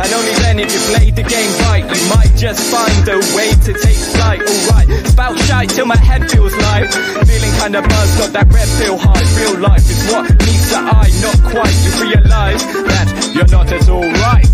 [0.00, 3.52] And only then if you play the game right, you might just find a way
[3.68, 4.40] to take flight.
[4.40, 6.88] Alright, spout shite till my head feels light.
[7.28, 9.24] Feeling kinda buzzed, got that red pill high.
[9.36, 11.76] Real life is what meets the eye, not quite.
[11.84, 14.48] You realize that you're not as alright.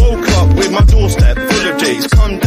[0.00, 2.06] Woke up with my doorstep full of J's.
[2.06, 2.38] Come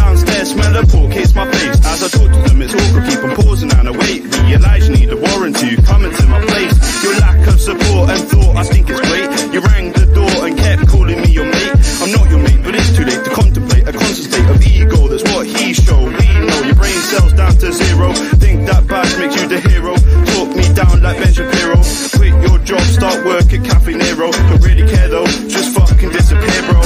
[0.45, 1.77] smell a pork, hits my face.
[1.85, 4.23] As I talk to them, it's awkward, keep on pausing and I wait.
[4.45, 7.03] Realize you need a warrant to come into my place.
[7.03, 9.53] Your lack of support and thought, I think it's great.
[9.53, 11.73] You rang the door and kept calling me your mate.
[12.01, 15.07] I'm not your mate, but it's too late to contemplate a constant state of ego.
[15.07, 16.13] That's what he showed.
[16.17, 18.13] We know your brain cells down to zero.
[18.41, 19.95] Think that badge makes you the hero.
[20.33, 21.77] Talk me down like Ben Shapiro.
[22.17, 24.31] Quit your job, start work at Cafe Nero.
[24.31, 26.81] Don't really care though, just fucking disappear, bro.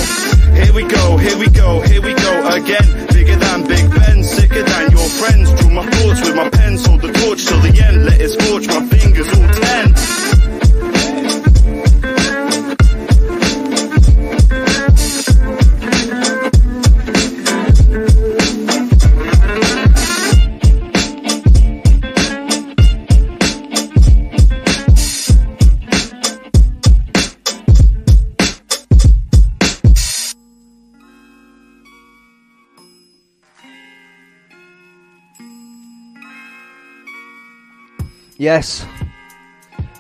[0.56, 3.08] Here we go, here we go, here we go again.
[3.08, 5.52] Bigger than Big Ben, sicker than your friends.
[5.60, 8.06] Drew my thoughts with my pen, sold the torch till the end.
[8.06, 10.15] Let it scorch my fingers all ten.
[38.38, 38.86] Yes.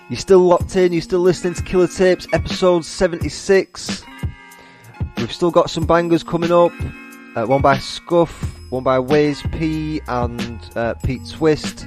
[0.09, 4.03] You're still locked in, you're still listening to Killer Tapes, episode 76.
[5.17, 6.71] We've still got some bangers coming up.
[7.35, 8.29] Uh, one by Scuff,
[8.69, 11.85] one by Wais P and uh, Pete Twist.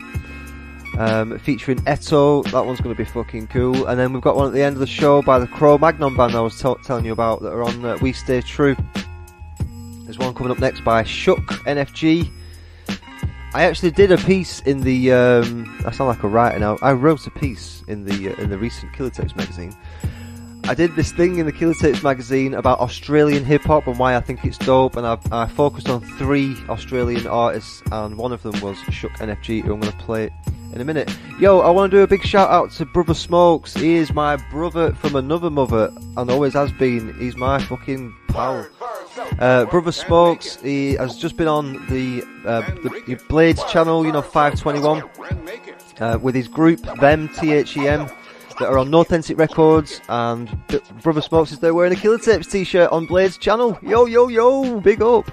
[0.98, 3.86] Um, featuring Eto, that one's going to be fucking cool.
[3.86, 6.34] And then we've got one at the end of the show by the Cro-Magnon band
[6.34, 8.74] I was t- telling you about that are on uh, We Stay True.
[10.04, 12.28] There's one coming up next by Shook NFG.
[13.54, 15.12] I actually did a piece in the.
[15.12, 16.78] Um, I sound like a writer now.
[16.82, 19.74] I wrote a piece in the uh, in the recent Killer Tapes magazine.
[20.64, 24.16] I did this thing in the Killer Tapes magazine about Australian hip hop and why
[24.16, 28.42] I think it's dope, and I, I focused on three Australian artists, and one of
[28.42, 30.30] them was Shook NFG, who I'm going to play
[30.74, 31.10] in a minute.
[31.40, 33.72] Yo, I want to do a big shout out to Brother Smokes.
[33.72, 37.18] He is my brother from another mother, and always has been.
[37.18, 38.66] He's my fucking pal.
[39.38, 42.62] Uh, Brother Smokes, he has just been on the, uh,
[43.06, 45.02] the Blades channel, you know, 521,
[46.00, 48.08] uh, with his group, them, T-H-E-M,
[48.58, 50.48] that are on No Authentic Records, and
[51.02, 53.78] Brother Smokes is there wearing a Killer Tapes t-shirt on Blades channel.
[53.82, 55.30] Yo, yo, yo, big up.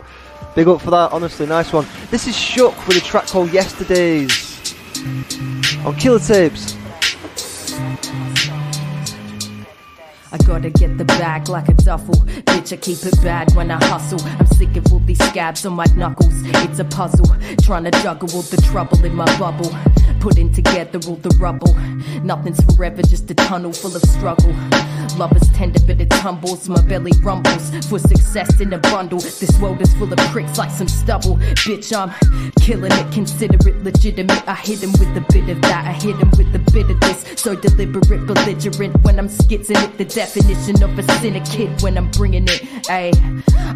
[0.56, 1.86] Big up for that, honestly, nice one.
[2.12, 4.74] This is Shook with a track called Yesterdays
[5.86, 6.78] on Killer Tapes.
[10.36, 12.16] I gotta get the bag like a duffel.
[12.16, 14.20] Bitch, I keep it bad when I hustle.
[14.38, 16.34] I'm sick of all these scabs on my knuckles.
[16.44, 19.72] It's a puzzle, trying to juggle all the trouble in my bubble.
[20.26, 21.76] Putting together all the rubble.
[22.24, 24.56] Nothing's forever, just a tunnel full of struggle.
[25.18, 26.68] Love is tender, but it tumbles.
[26.68, 29.20] My belly rumbles for success in a bundle.
[29.20, 31.38] This world is full of pricks like some stubble.
[31.64, 32.12] Bitch, I'm
[32.60, 34.44] killing it, consider it legitimate.
[34.48, 37.00] I hit him with a bit of that, I hit him with a bit of
[37.02, 37.24] this.
[37.40, 39.98] So deliberate, belligerent when I'm skitzing it.
[40.00, 42.62] The definition of a cynic kid when I'm bringing it.
[42.90, 43.14] Ayy,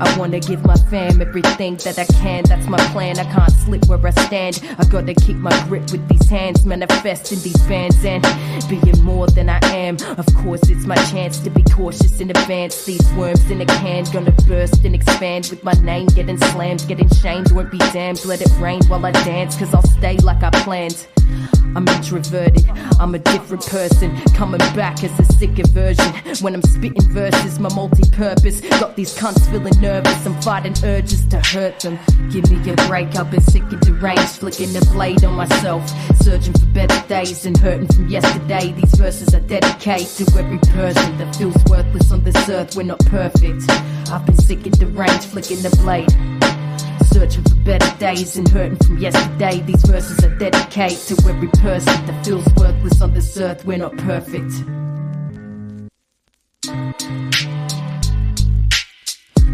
[0.01, 2.43] I wanna give my fam everything that I can.
[2.45, 3.19] That's my plan.
[3.19, 4.61] I can't slip where I stand.
[4.79, 8.23] I gotta keep my grip with these hands, manifest in these bands and
[8.69, 9.97] being more than I am.
[10.17, 12.85] Of course, it's my chance to be cautious in advance.
[12.85, 17.09] These worms in a can gonna burst and expand with my name getting slammed, getting
[17.21, 17.51] shamed.
[17.51, 18.23] Won't be damned.
[18.25, 21.07] Let it rain while I dance, cause I'll stay like I planned.
[21.75, 22.67] I'm introverted,
[22.99, 24.17] I'm a different person.
[24.33, 26.11] Coming back as a sicker version.
[26.41, 28.61] When I'm spitting verses, my multi purpose.
[28.61, 31.99] Got these cunts feeling nervous, I'm fighting urges to hurt them.
[32.31, 34.39] Give me a break, I've been sick and deranged.
[34.39, 35.83] Flicking the blade on myself.
[36.29, 38.71] Searching for better days and hurting from yesterday.
[38.71, 42.75] These verses I dedicate to every person that feels worthless on this earth.
[42.75, 43.63] We're not perfect.
[44.11, 46.11] I've been sick and deranged, flicking the blade.
[47.07, 49.61] Searching for better days and hurting from yesterday.
[49.61, 53.65] These verses I dedicate to every person that feels worthless on this earth.
[53.65, 54.53] We're not perfect.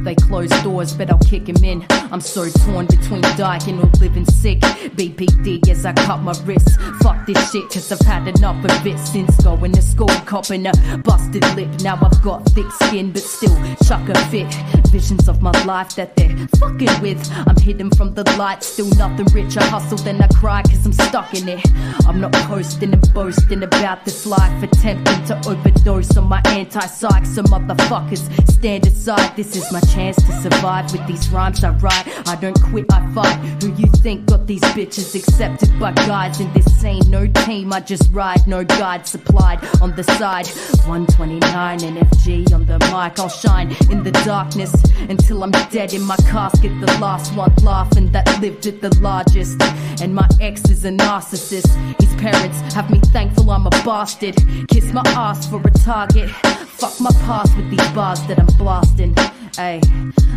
[0.06, 1.84] They close doors, but I'll kick him in.
[1.90, 4.60] I'm so torn between dying or living sick.
[4.62, 6.80] BPD as I cut my wrist.
[7.02, 10.08] Fuck this shit, cause I've had enough of it since going to school.
[10.26, 11.70] Copping a busted lip.
[11.82, 14.54] Now I've got thick skin, but still chuck a fit.
[14.90, 17.28] Visions of my life that they're fucking with.
[17.48, 19.58] I'm hidden from the light, still nothing rich.
[19.58, 21.66] I hustle, then I cry, cause I'm stuck in it.
[22.08, 24.62] I'm not posting and boasting about this life.
[24.62, 27.26] Attempting to overdose on my anti-psych.
[27.26, 29.36] So motherfuckers, stand aside.
[29.36, 32.06] This is my chance to survive with these rhymes I write.
[32.28, 33.38] I don't quit, I fight.
[33.64, 37.72] Who you think got these bitches accepted by guys in this ain't no team?
[37.72, 40.48] I just ride, no guide supplied on the side.
[40.86, 44.74] 129 NFG on the mic, I'll shine in the darkness
[45.10, 46.74] until I'm dead in my casket.
[46.82, 49.62] The last one laughing that lived at the largest.
[50.02, 51.72] And my ex is a narcissist.
[52.02, 54.36] His parents have me thankful I'm a bastard.
[54.68, 56.30] Kiss my ass for a target.
[56.30, 59.16] Fuck my past with these bars that I'm blasting.
[59.58, 59.82] Ayy,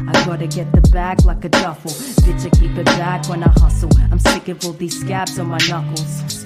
[0.09, 1.91] I gotta get the bag like a duffel.
[1.91, 3.91] Bitch, I keep it bad when I hustle.
[4.11, 6.45] I'm sick of all these scabs on my knuckles.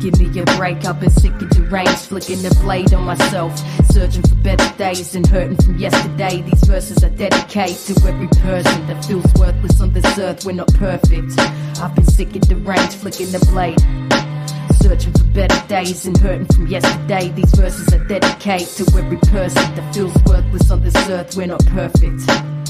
[0.00, 3.58] Give me a break, I've been sick and deranged, flicking the blade on myself.
[3.90, 6.40] Searching for better days and hurting from yesterday.
[6.40, 10.46] These verses I dedicate to every person that feels worthless on this earth.
[10.46, 11.38] We're not perfect.
[11.80, 13.78] I've been sick and deranged, flicking the blade.
[14.82, 17.28] Searching for better days and hurting from yesterday.
[17.30, 21.36] These verses are dedicated to every person that feels worthless on this earth.
[21.36, 22.69] We're not perfect.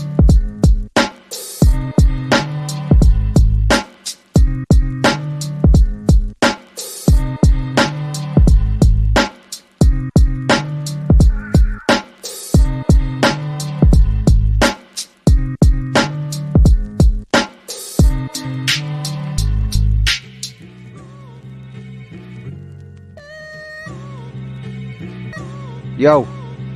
[26.00, 26.26] Yo,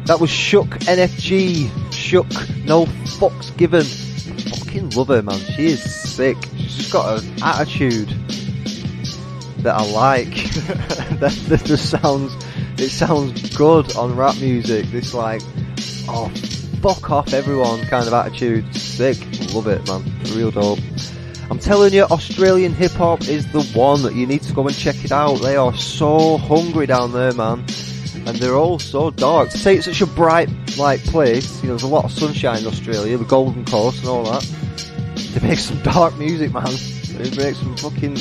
[0.05, 1.71] that was Shook NFG.
[1.91, 2.29] Shook,
[2.67, 3.83] no fucks given.
[3.83, 5.39] Fucking love her, man.
[5.39, 6.37] She is sick.
[6.59, 8.11] She's got an attitude
[9.61, 10.29] that I like.
[11.21, 12.37] that, just sounds,
[12.77, 14.85] it sounds good on rap music.
[14.91, 15.41] This like,
[16.07, 16.29] oh,
[16.83, 18.77] fuck off everyone kind of attitude.
[18.77, 19.17] Sick.
[19.55, 20.05] Love it, man.
[20.35, 20.81] Real dope.
[21.51, 24.77] I'm telling you, Australian hip hop is the one that you need to go and
[24.77, 25.37] check it out.
[25.37, 27.65] They are so hungry down there, man
[28.27, 29.51] and they're all so dark.
[29.51, 30.49] Say it's such a bright,
[30.79, 34.09] like place, you know, there's a lot of sunshine in Australia, the Golden Coast and
[34.09, 34.43] all that.
[35.33, 36.65] They make some dark music, man.
[36.65, 38.17] They make some fucking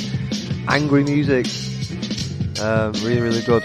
[0.68, 1.48] angry music.
[2.62, 3.64] Um, really, really good.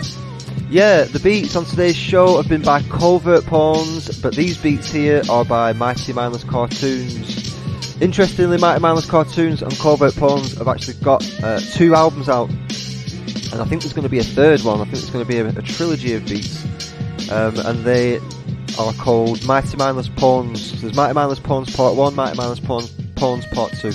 [0.70, 5.22] Yeah, the beats on today's show have been by Covert Pawns, but these beats here
[5.30, 7.56] are by Mighty Mindless Cartoons.
[8.02, 12.50] Interestingly, Mighty Mindless Cartoons and Covert Pawns have actually got uh, two albums out
[13.52, 14.80] and I think there's going to be a third one.
[14.80, 16.64] I think there's going to be a, a trilogy of beats,
[17.30, 18.18] um, and they
[18.78, 20.70] are called Mighty Mindless Pawns.
[20.70, 23.92] So there's Mighty Mindless Pawns Part One, Mighty Mindless Pawns, Pawns Part Two.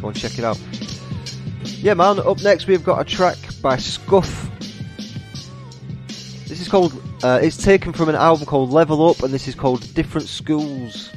[0.00, 0.60] Go and check it out.
[1.64, 2.18] Yeah, man.
[2.18, 4.50] Up next, we've got a track by Scuff.
[6.46, 7.00] This is called.
[7.22, 11.10] Uh, it's taken from an album called Level Up, and this is called Different Schools.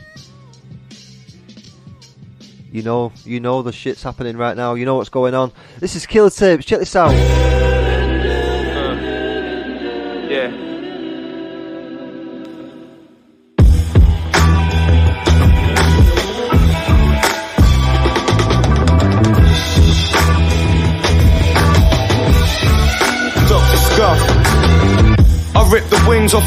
[2.72, 4.76] You know, you know the shit's happening right now.
[4.76, 5.52] You know what's going on.
[5.80, 6.66] This is Killer Tapes.
[6.66, 7.81] Check this out.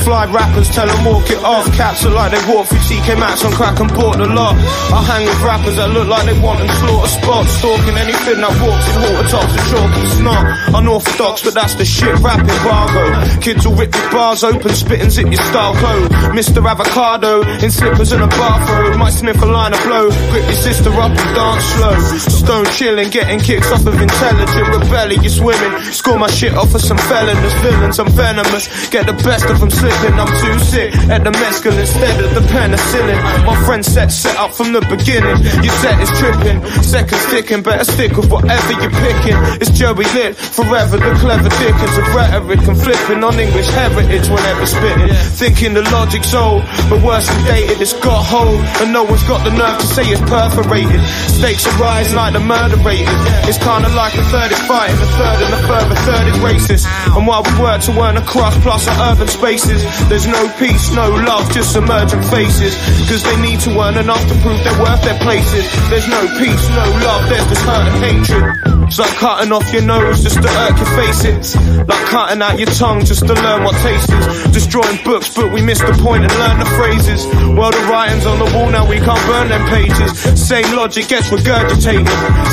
[0.04, 1.64] Fly rappers, tell them walk it off.
[1.72, 4.54] Caps are like they walk through TK Maxx on crack and bought the lot.
[4.92, 7.50] I hang with rappers that look like they want and slaughter spots.
[7.58, 10.44] Stalking anything that walks in water tops and chalk and snot.
[10.76, 13.04] Unorthodox, but that's the shit rap embargo.
[13.40, 16.10] Kids will rip your bars open, spitting zip your style code.
[16.36, 16.60] Mr.
[16.60, 18.96] Avocado in slippers and a bathrobe.
[19.00, 21.96] Might sniff a line of blow, grip your sister up and dance slow.
[22.44, 25.70] Stone chilling, getting kicks off of intelligent, rebellious women.
[25.92, 28.68] Score my shit off of some felonious villains, I'm venomous.
[28.90, 30.94] Get the best of them slipping, I'm too sick.
[31.10, 33.46] At the mescal instead of the penicillin.
[33.46, 35.36] My friend set set up from the beginning.
[35.62, 37.62] Your set is tripping, seconds ticking.
[37.62, 39.38] Better stick with whatever you're picking.
[39.60, 44.66] It's Joey Lit, forever the clever dickens of rhetoric and flipping on English heritage whenever
[44.66, 45.08] spitting.
[45.38, 48.60] Thinking the logic's old, but worse than dated, it's got hold.
[48.82, 51.00] And no one's got the nerve to say it's perforated.
[51.38, 53.08] Stakes are rising like the murder rated.
[53.48, 56.84] It's kinda like a third is fighting, a third and a further third is racist.
[57.16, 60.92] And while we work to earn a cross plus our urban spaces, there's no peace,
[60.94, 62.74] no love, just emerging faces.
[63.08, 65.64] Cause they need to earn enough to prove they're worth their places.
[65.90, 68.74] There's no peace, no love, there's just hurt and hatred.
[68.86, 71.56] It's like cutting off your nose just to irk your faces.
[71.88, 74.52] Like cutting out your tongue just to learn what taste is.
[74.52, 77.24] Destroying books, but we missed the point and learn the phrases.
[77.56, 80.12] Well, the writing's on the wall, now we can't burn them pages.
[80.36, 82.06] Same logic gets regurgitated.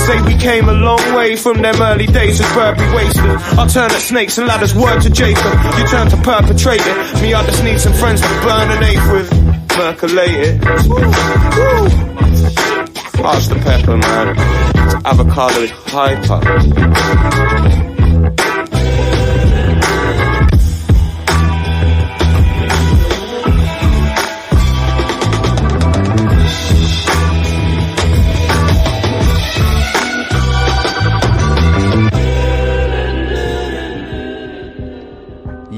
[0.07, 3.25] Say we came a long way from them early days of Burberry wasted.
[3.59, 5.51] I turn at snakes and ladders, word to Jacob.
[5.77, 6.95] You turn to perpetrator.
[7.21, 9.29] Me, I just need some friends to burn an eighth with.
[9.69, 10.61] Percolate it.
[13.13, 14.35] Pass the pepper, man.
[15.05, 16.41] Avocado is hyper.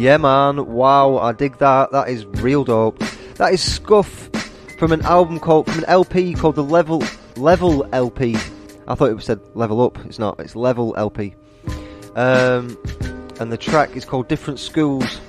[0.03, 0.65] Yeah, man.
[0.65, 1.93] Wow, I dig that.
[1.93, 2.99] That is real dope.
[3.35, 4.29] That is Scuff
[4.77, 7.01] from an album called from an LP called the Level
[7.37, 8.35] Level LP.
[8.85, 9.97] I thought it was said Level Up.
[10.05, 10.41] It's not.
[10.41, 11.35] It's Level LP.
[12.17, 12.77] Um,
[13.39, 15.21] and the track is called Different Schools.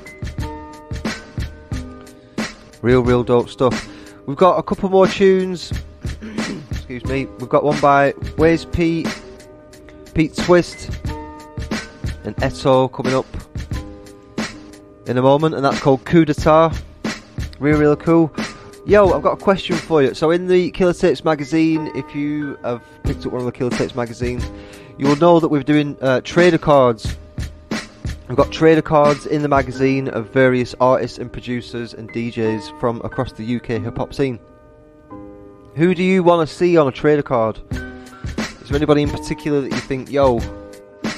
[2.83, 3.89] Real, real dope stuff.
[4.27, 5.73] We've got a couple more tunes.
[6.73, 7.27] Excuse me.
[7.39, 9.07] We've got one by Where's Pete,
[10.15, 10.91] Pete Twist,
[12.25, 13.27] and Eto coming up
[15.07, 16.73] in a moment, and that's called Coup d'etat.
[17.59, 18.33] Real, real cool.
[18.87, 20.15] Yo, I've got a question for you.
[20.15, 23.71] So, in the Killer Tapes magazine, if you have picked up one of the Killer
[23.71, 24.51] Tapes magazines,
[24.99, 27.17] you will know that we're doing uh, trader cards
[28.29, 33.03] We've got trader cards in the magazine of various artists and producers and DJs from
[33.05, 34.41] across the UK hip hop scene.
[35.75, 37.61] Who do you want to see on a trader card?
[37.71, 40.39] Is there anybody in particular that you think, yo,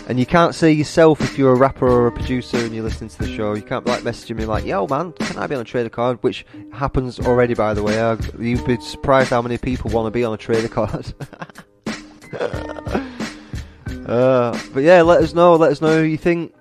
[0.09, 3.11] and you can't say yourself if you're a rapper or a producer and you're listening
[3.11, 3.55] to the show.
[3.55, 6.23] You can't like messaging me like, "Yo, man, can I be on a trader card?"
[6.23, 7.97] Which happens already, by the way.
[8.39, 11.13] You'd be surprised how many people want to be on a trader card.
[14.07, 15.57] uh, but yeah, let us know.
[15.57, 16.55] Let us know who you think.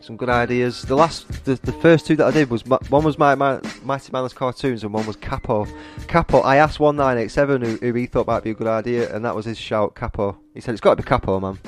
[0.00, 0.82] Some good ideas.
[0.82, 4.10] The last, the, the first two that I did was one was my, my Mighty
[4.10, 5.66] Mindless cartoons and one was Capo.
[6.08, 6.40] Capo.
[6.40, 9.24] I asked one nine eight seven who he thought might be a good idea, and
[9.24, 9.94] that was his shout.
[9.94, 10.36] Capo.
[10.52, 11.60] He said it's got to be Capo, man.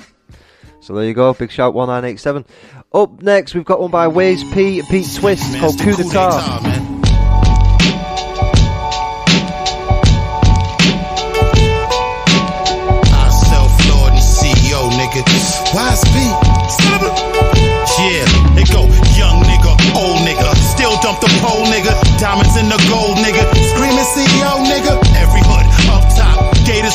[0.83, 2.45] So there you go, big shout 1987.
[2.93, 6.59] Up next, we've got one by Wais P and Pete Twist called Coup d'etat.
[15.72, 16.35] Wise beat.
[18.03, 18.26] Yeah,
[18.57, 18.83] they go
[19.14, 23.45] young nigga, old nigga, still dump the pole nigga, diamonds in the gold nigga,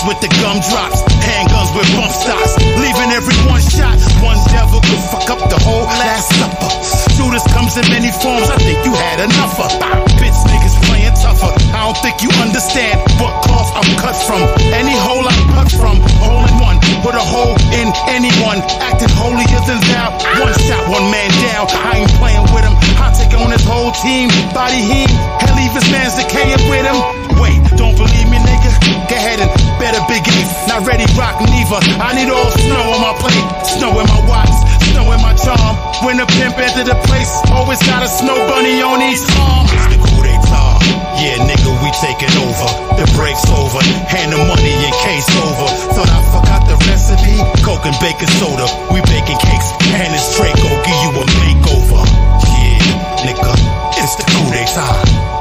[0.05, 5.25] with the gumdrops, handguns with bump stocks, leaving every one shot, one devil could fuck
[5.31, 6.69] up the whole last supper.
[7.17, 9.71] Judas comes in many forms, I think you had enough of.
[10.19, 14.43] Bitch niggas playing tougher, I don't think you understand what cloth I'm cut from,
[14.75, 16.77] any hole I cut from, hole in one.
[17.05, 20.11] Put a hole in anyone acting holier than thou.
[20.43, 21.69] One shot, one man down.
[21.71, 22.75] I ain't playing with him.
[22.99, 24.27] I take on his whole team.
[24.51, 25.07] Body him.
[25.39, 26.97] Hell, leave his man's decaying with him.
[27.37, 28.26] Wait, don't believe me,
[28.67, 29.07] nigga?
[29.07, 30.49] Go ahead and better big eight.
[30.67, 31.79] Not ready, rock neither.
[31.99, 33.47] I need all snow on my plate.
[33.65, 34.51] Snow in my watch.
[34.91, 35.75] Snow in my charm.
[36.03, 39.67] When the pimp enter the place, always got a snow bunny on his arm.
[39.67, 40.79] It's the coup d'etat.
[41.17, 42.69] Yeah, nigga, we taking over.
[42.99, 43.81] The break's over.
[44.11, 45.67] Hand the money in case over.
[45.97, 47.41] Thought I forgot the recipe.
[47.65, 48.67] Coke and baking soda.
[48.93, 49.69] We baking cakes.
[49.97, 50.69] And it's Draco.
[50.85, 52.01] Give you a makeover.
[52.45, 53.49] Yeah, nigga,
[53.97, 54.93] it's the coup d'etat.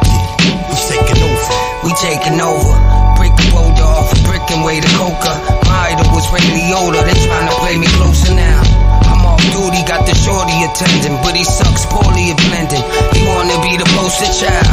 [0.09, 1.53] Yeah, we taking over.
[1.85, 3.06] We taking over.
[4.47, 5.35] And way to coca.
[5.67, 7.03] My idol was Ray Liotta.
[7.03, 8.63] They trying to play me closer now.
[9.11, 12.79] I'm off duty, got the shorty attending, but he sucks poorly at blending.
[13.11, 14.71] He wanna be the poster child.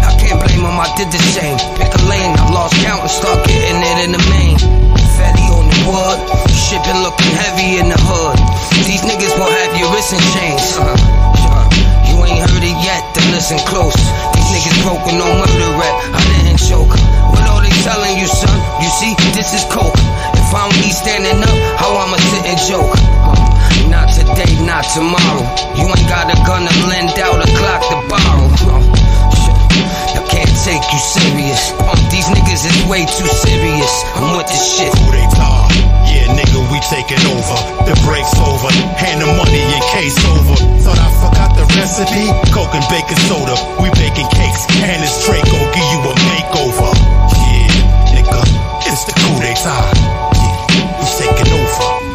[0.00, 1.60] I can't blame him, I did the same.
[1.76, 4.56] Pick a lane, I lost count and start getting it in the main.
[5.20, 6.18] Fatty on the wood,
[6.48, 8.40] shipping looking heavy in the hood.
[8.88, 10.80] These niggas won't have your wrist and chains.
[10.80, 11.68] Uh,
[12.08, 14.00] you ain't heard it yet, then listen close.
[14.32, 15.68] These niggas broken, no murder
[19.40, 19.96] This is coke.
[20.36, 22.92] If I don't be standing up, how I'ma sit and joke?
[22.92, 23.32] Uh,
[23.88, 25.48] not today, not tomorrow.
[25.80, 28.44] You ain't got a gun to lend out, a clock to borrow.
[28.68, 28.84] Uh,
[30.12, 31.72] I can't take you serious.
[31.80, 33.88] Um, these niggas is way too serious.
[34.12, 34.92] I'm with this shit.
[34.92, 35.72] Who they d'etat.
[36.04, 37.56] Yeah, nigga, we taking over.
[37.88, 38.68] The break's over.
[39.00, 40.84] Hand the money in case over.
[40.84, 42.28] Thought I forgot the recipe.
[42.52, 43.56] Coke and baking soda.
[43.80, 44.68] We baking cakes.
[44.84, 45.56] And it's Draco.
[45.72, 47.39] Give you a makeover.
[49.02, 49.20] It's the.
[49.40, 50.60] Yeah,
[50.98, 52.10] we taking over.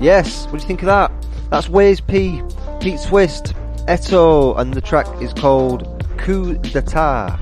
[0.00, 1.10] Yes, what do you think of that?
[1.50, 2.42] That's Wais P,
[2.78, 3.53] Pete Twist,
[3.86, 7.38] Eto, and the track is called Coup d'etat.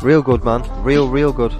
[0.00, 0.62] Real good, man.
[0.82, 1.54] Real, real good.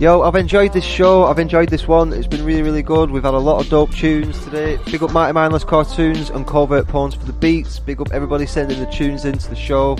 [0.00, 1.26] Yo, I've enjoyed this show.
[1.26, 2.12] I've enjoyed this one.
[2.12, 3.10] It's been really, really good.
[3.10, 4.78] We've had a lot of dope tunes today.
[4.86, 7.78] Big up Mighty Mindless Cartoons and Covert Pawns for the beats.
[7.78, 9.96] Big up everybody sending the tunes into the show.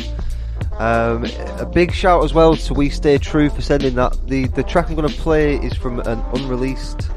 [0.78, 1.24] Um,
[1.58, 4.16] a big shout as well to We Stay True for sending that.
[4.26, 7.10] The the track I'm going to play is from an unreleased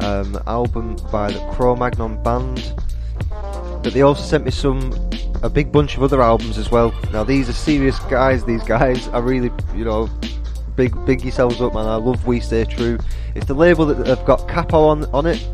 [0.00, 2.72] um, album by the Cro-Magnon band.
[3.82, 4.92] But they also sent me some
[5.42, 6.92] a big bunch of other albums as well.
[7.12, 8.44] Now these are serious guys.
[8.44, 10.08] These guys are really you know
[10.76, 11.86] big big yourselves up, man.
[11.86, 12.98] I love We Stay True.
[13.34, 15.46] It's the label that have got Capo on on it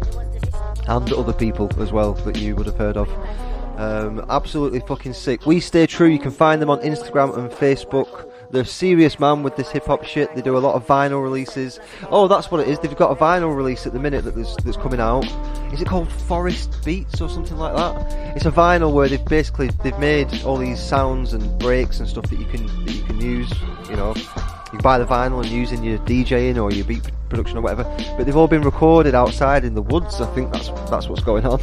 [0.86, 3.08] and other people as well that you would have heard of.
[3.78, 5.46] Um, absolutely fucking sick.
[5.46, 8.30] We Stay True, you can find them on Instagram and Facebook.
[8.50, 10.34] They're serious man with this hip hop shit.
[10.34, 11.80] They do a lot of vinyl releases.
[12.10, 12.78] Oh, that's what it is.
[12.78, 15.24] They've got a vinyl release at the minute that's, that's coming out.
[15.72, 18.36] Is it called Forest Beats or something like that?
[18.36, 22.28] It's a vinyl where they've basically they've made all these sounds and breaks and stuff
[22.30, 23.52] that you can that you can use.
[23.88, 24.14] You know,
[24.72, 27.84] you buy the vinyl and use in your DJing or your beat production or whatever.
[28.16, 30.20] But they've all been recorded outside in the woods.
[30.20, 31.60] I think that's that's what's going on.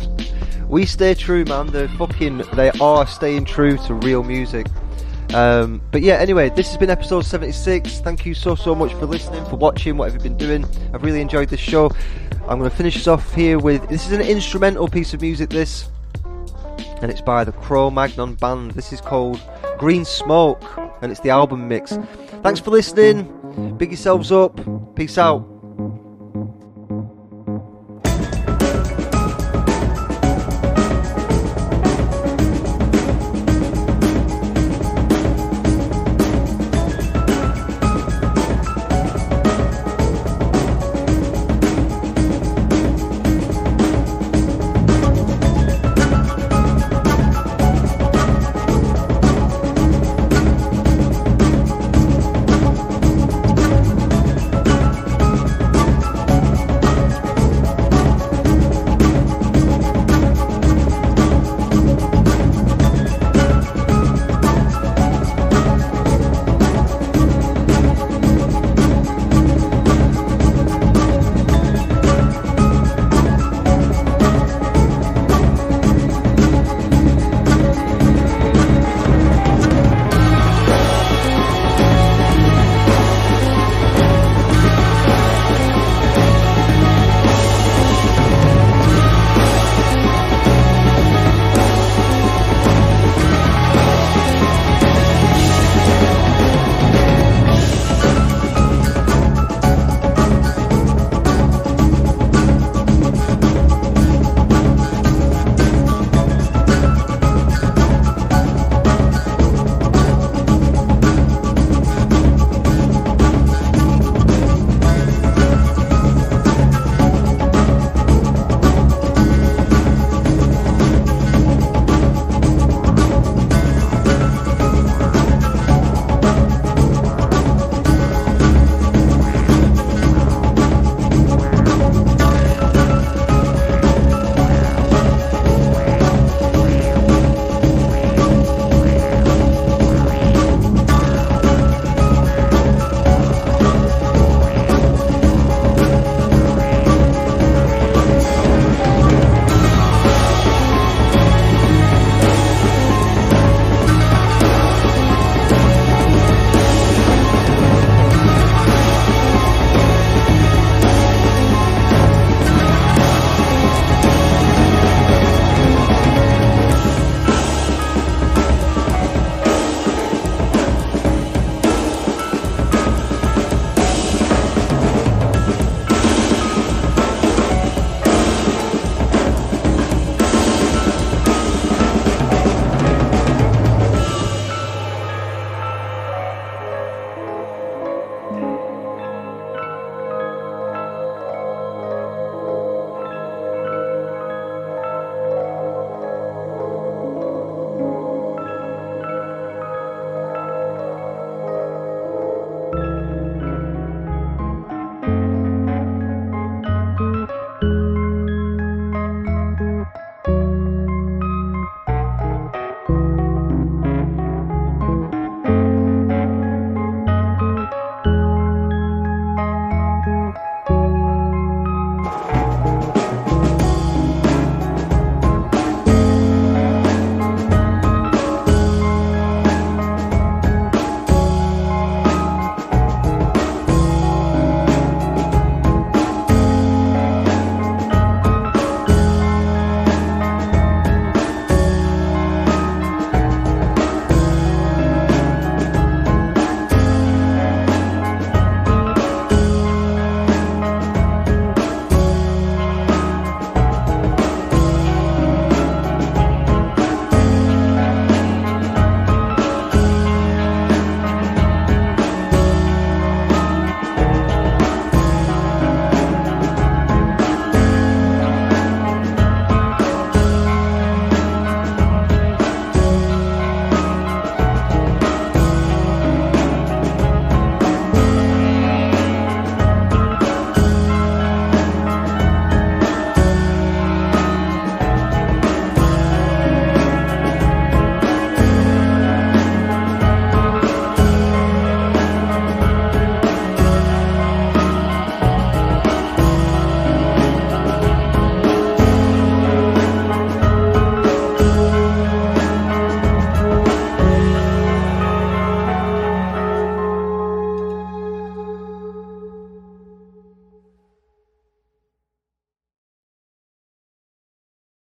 [0.67, 1.67] We stay true, man.
[1.67, 2.43] They're fucking.
[2.53, 4.67] They are staying true to real music.
[5.33, 7.99] Um, but yeah, anyway, this has been episode 76.
[7.99, 10.65] Thank you so, so much for listening, for watching, what have you been doing.
[10.93, 11.89] I've really enjoyed this show.
[12.47, 15.49] I'm going to finish this off here with this is an instrumental piece of music,
[15.49, 15.89] this,
[17.01, 18.71] and it's by the Cro Magnon Band.
[18.71, 19.39] This is called
[19.77, 20.63] Green Smoke,
[21.01, 21.97] and it's the album mix.
[22.43, 23.77] Thanks for listening.
[23.77, 24.59] Big yourselves up.
[24.95, 25.50] Peace out.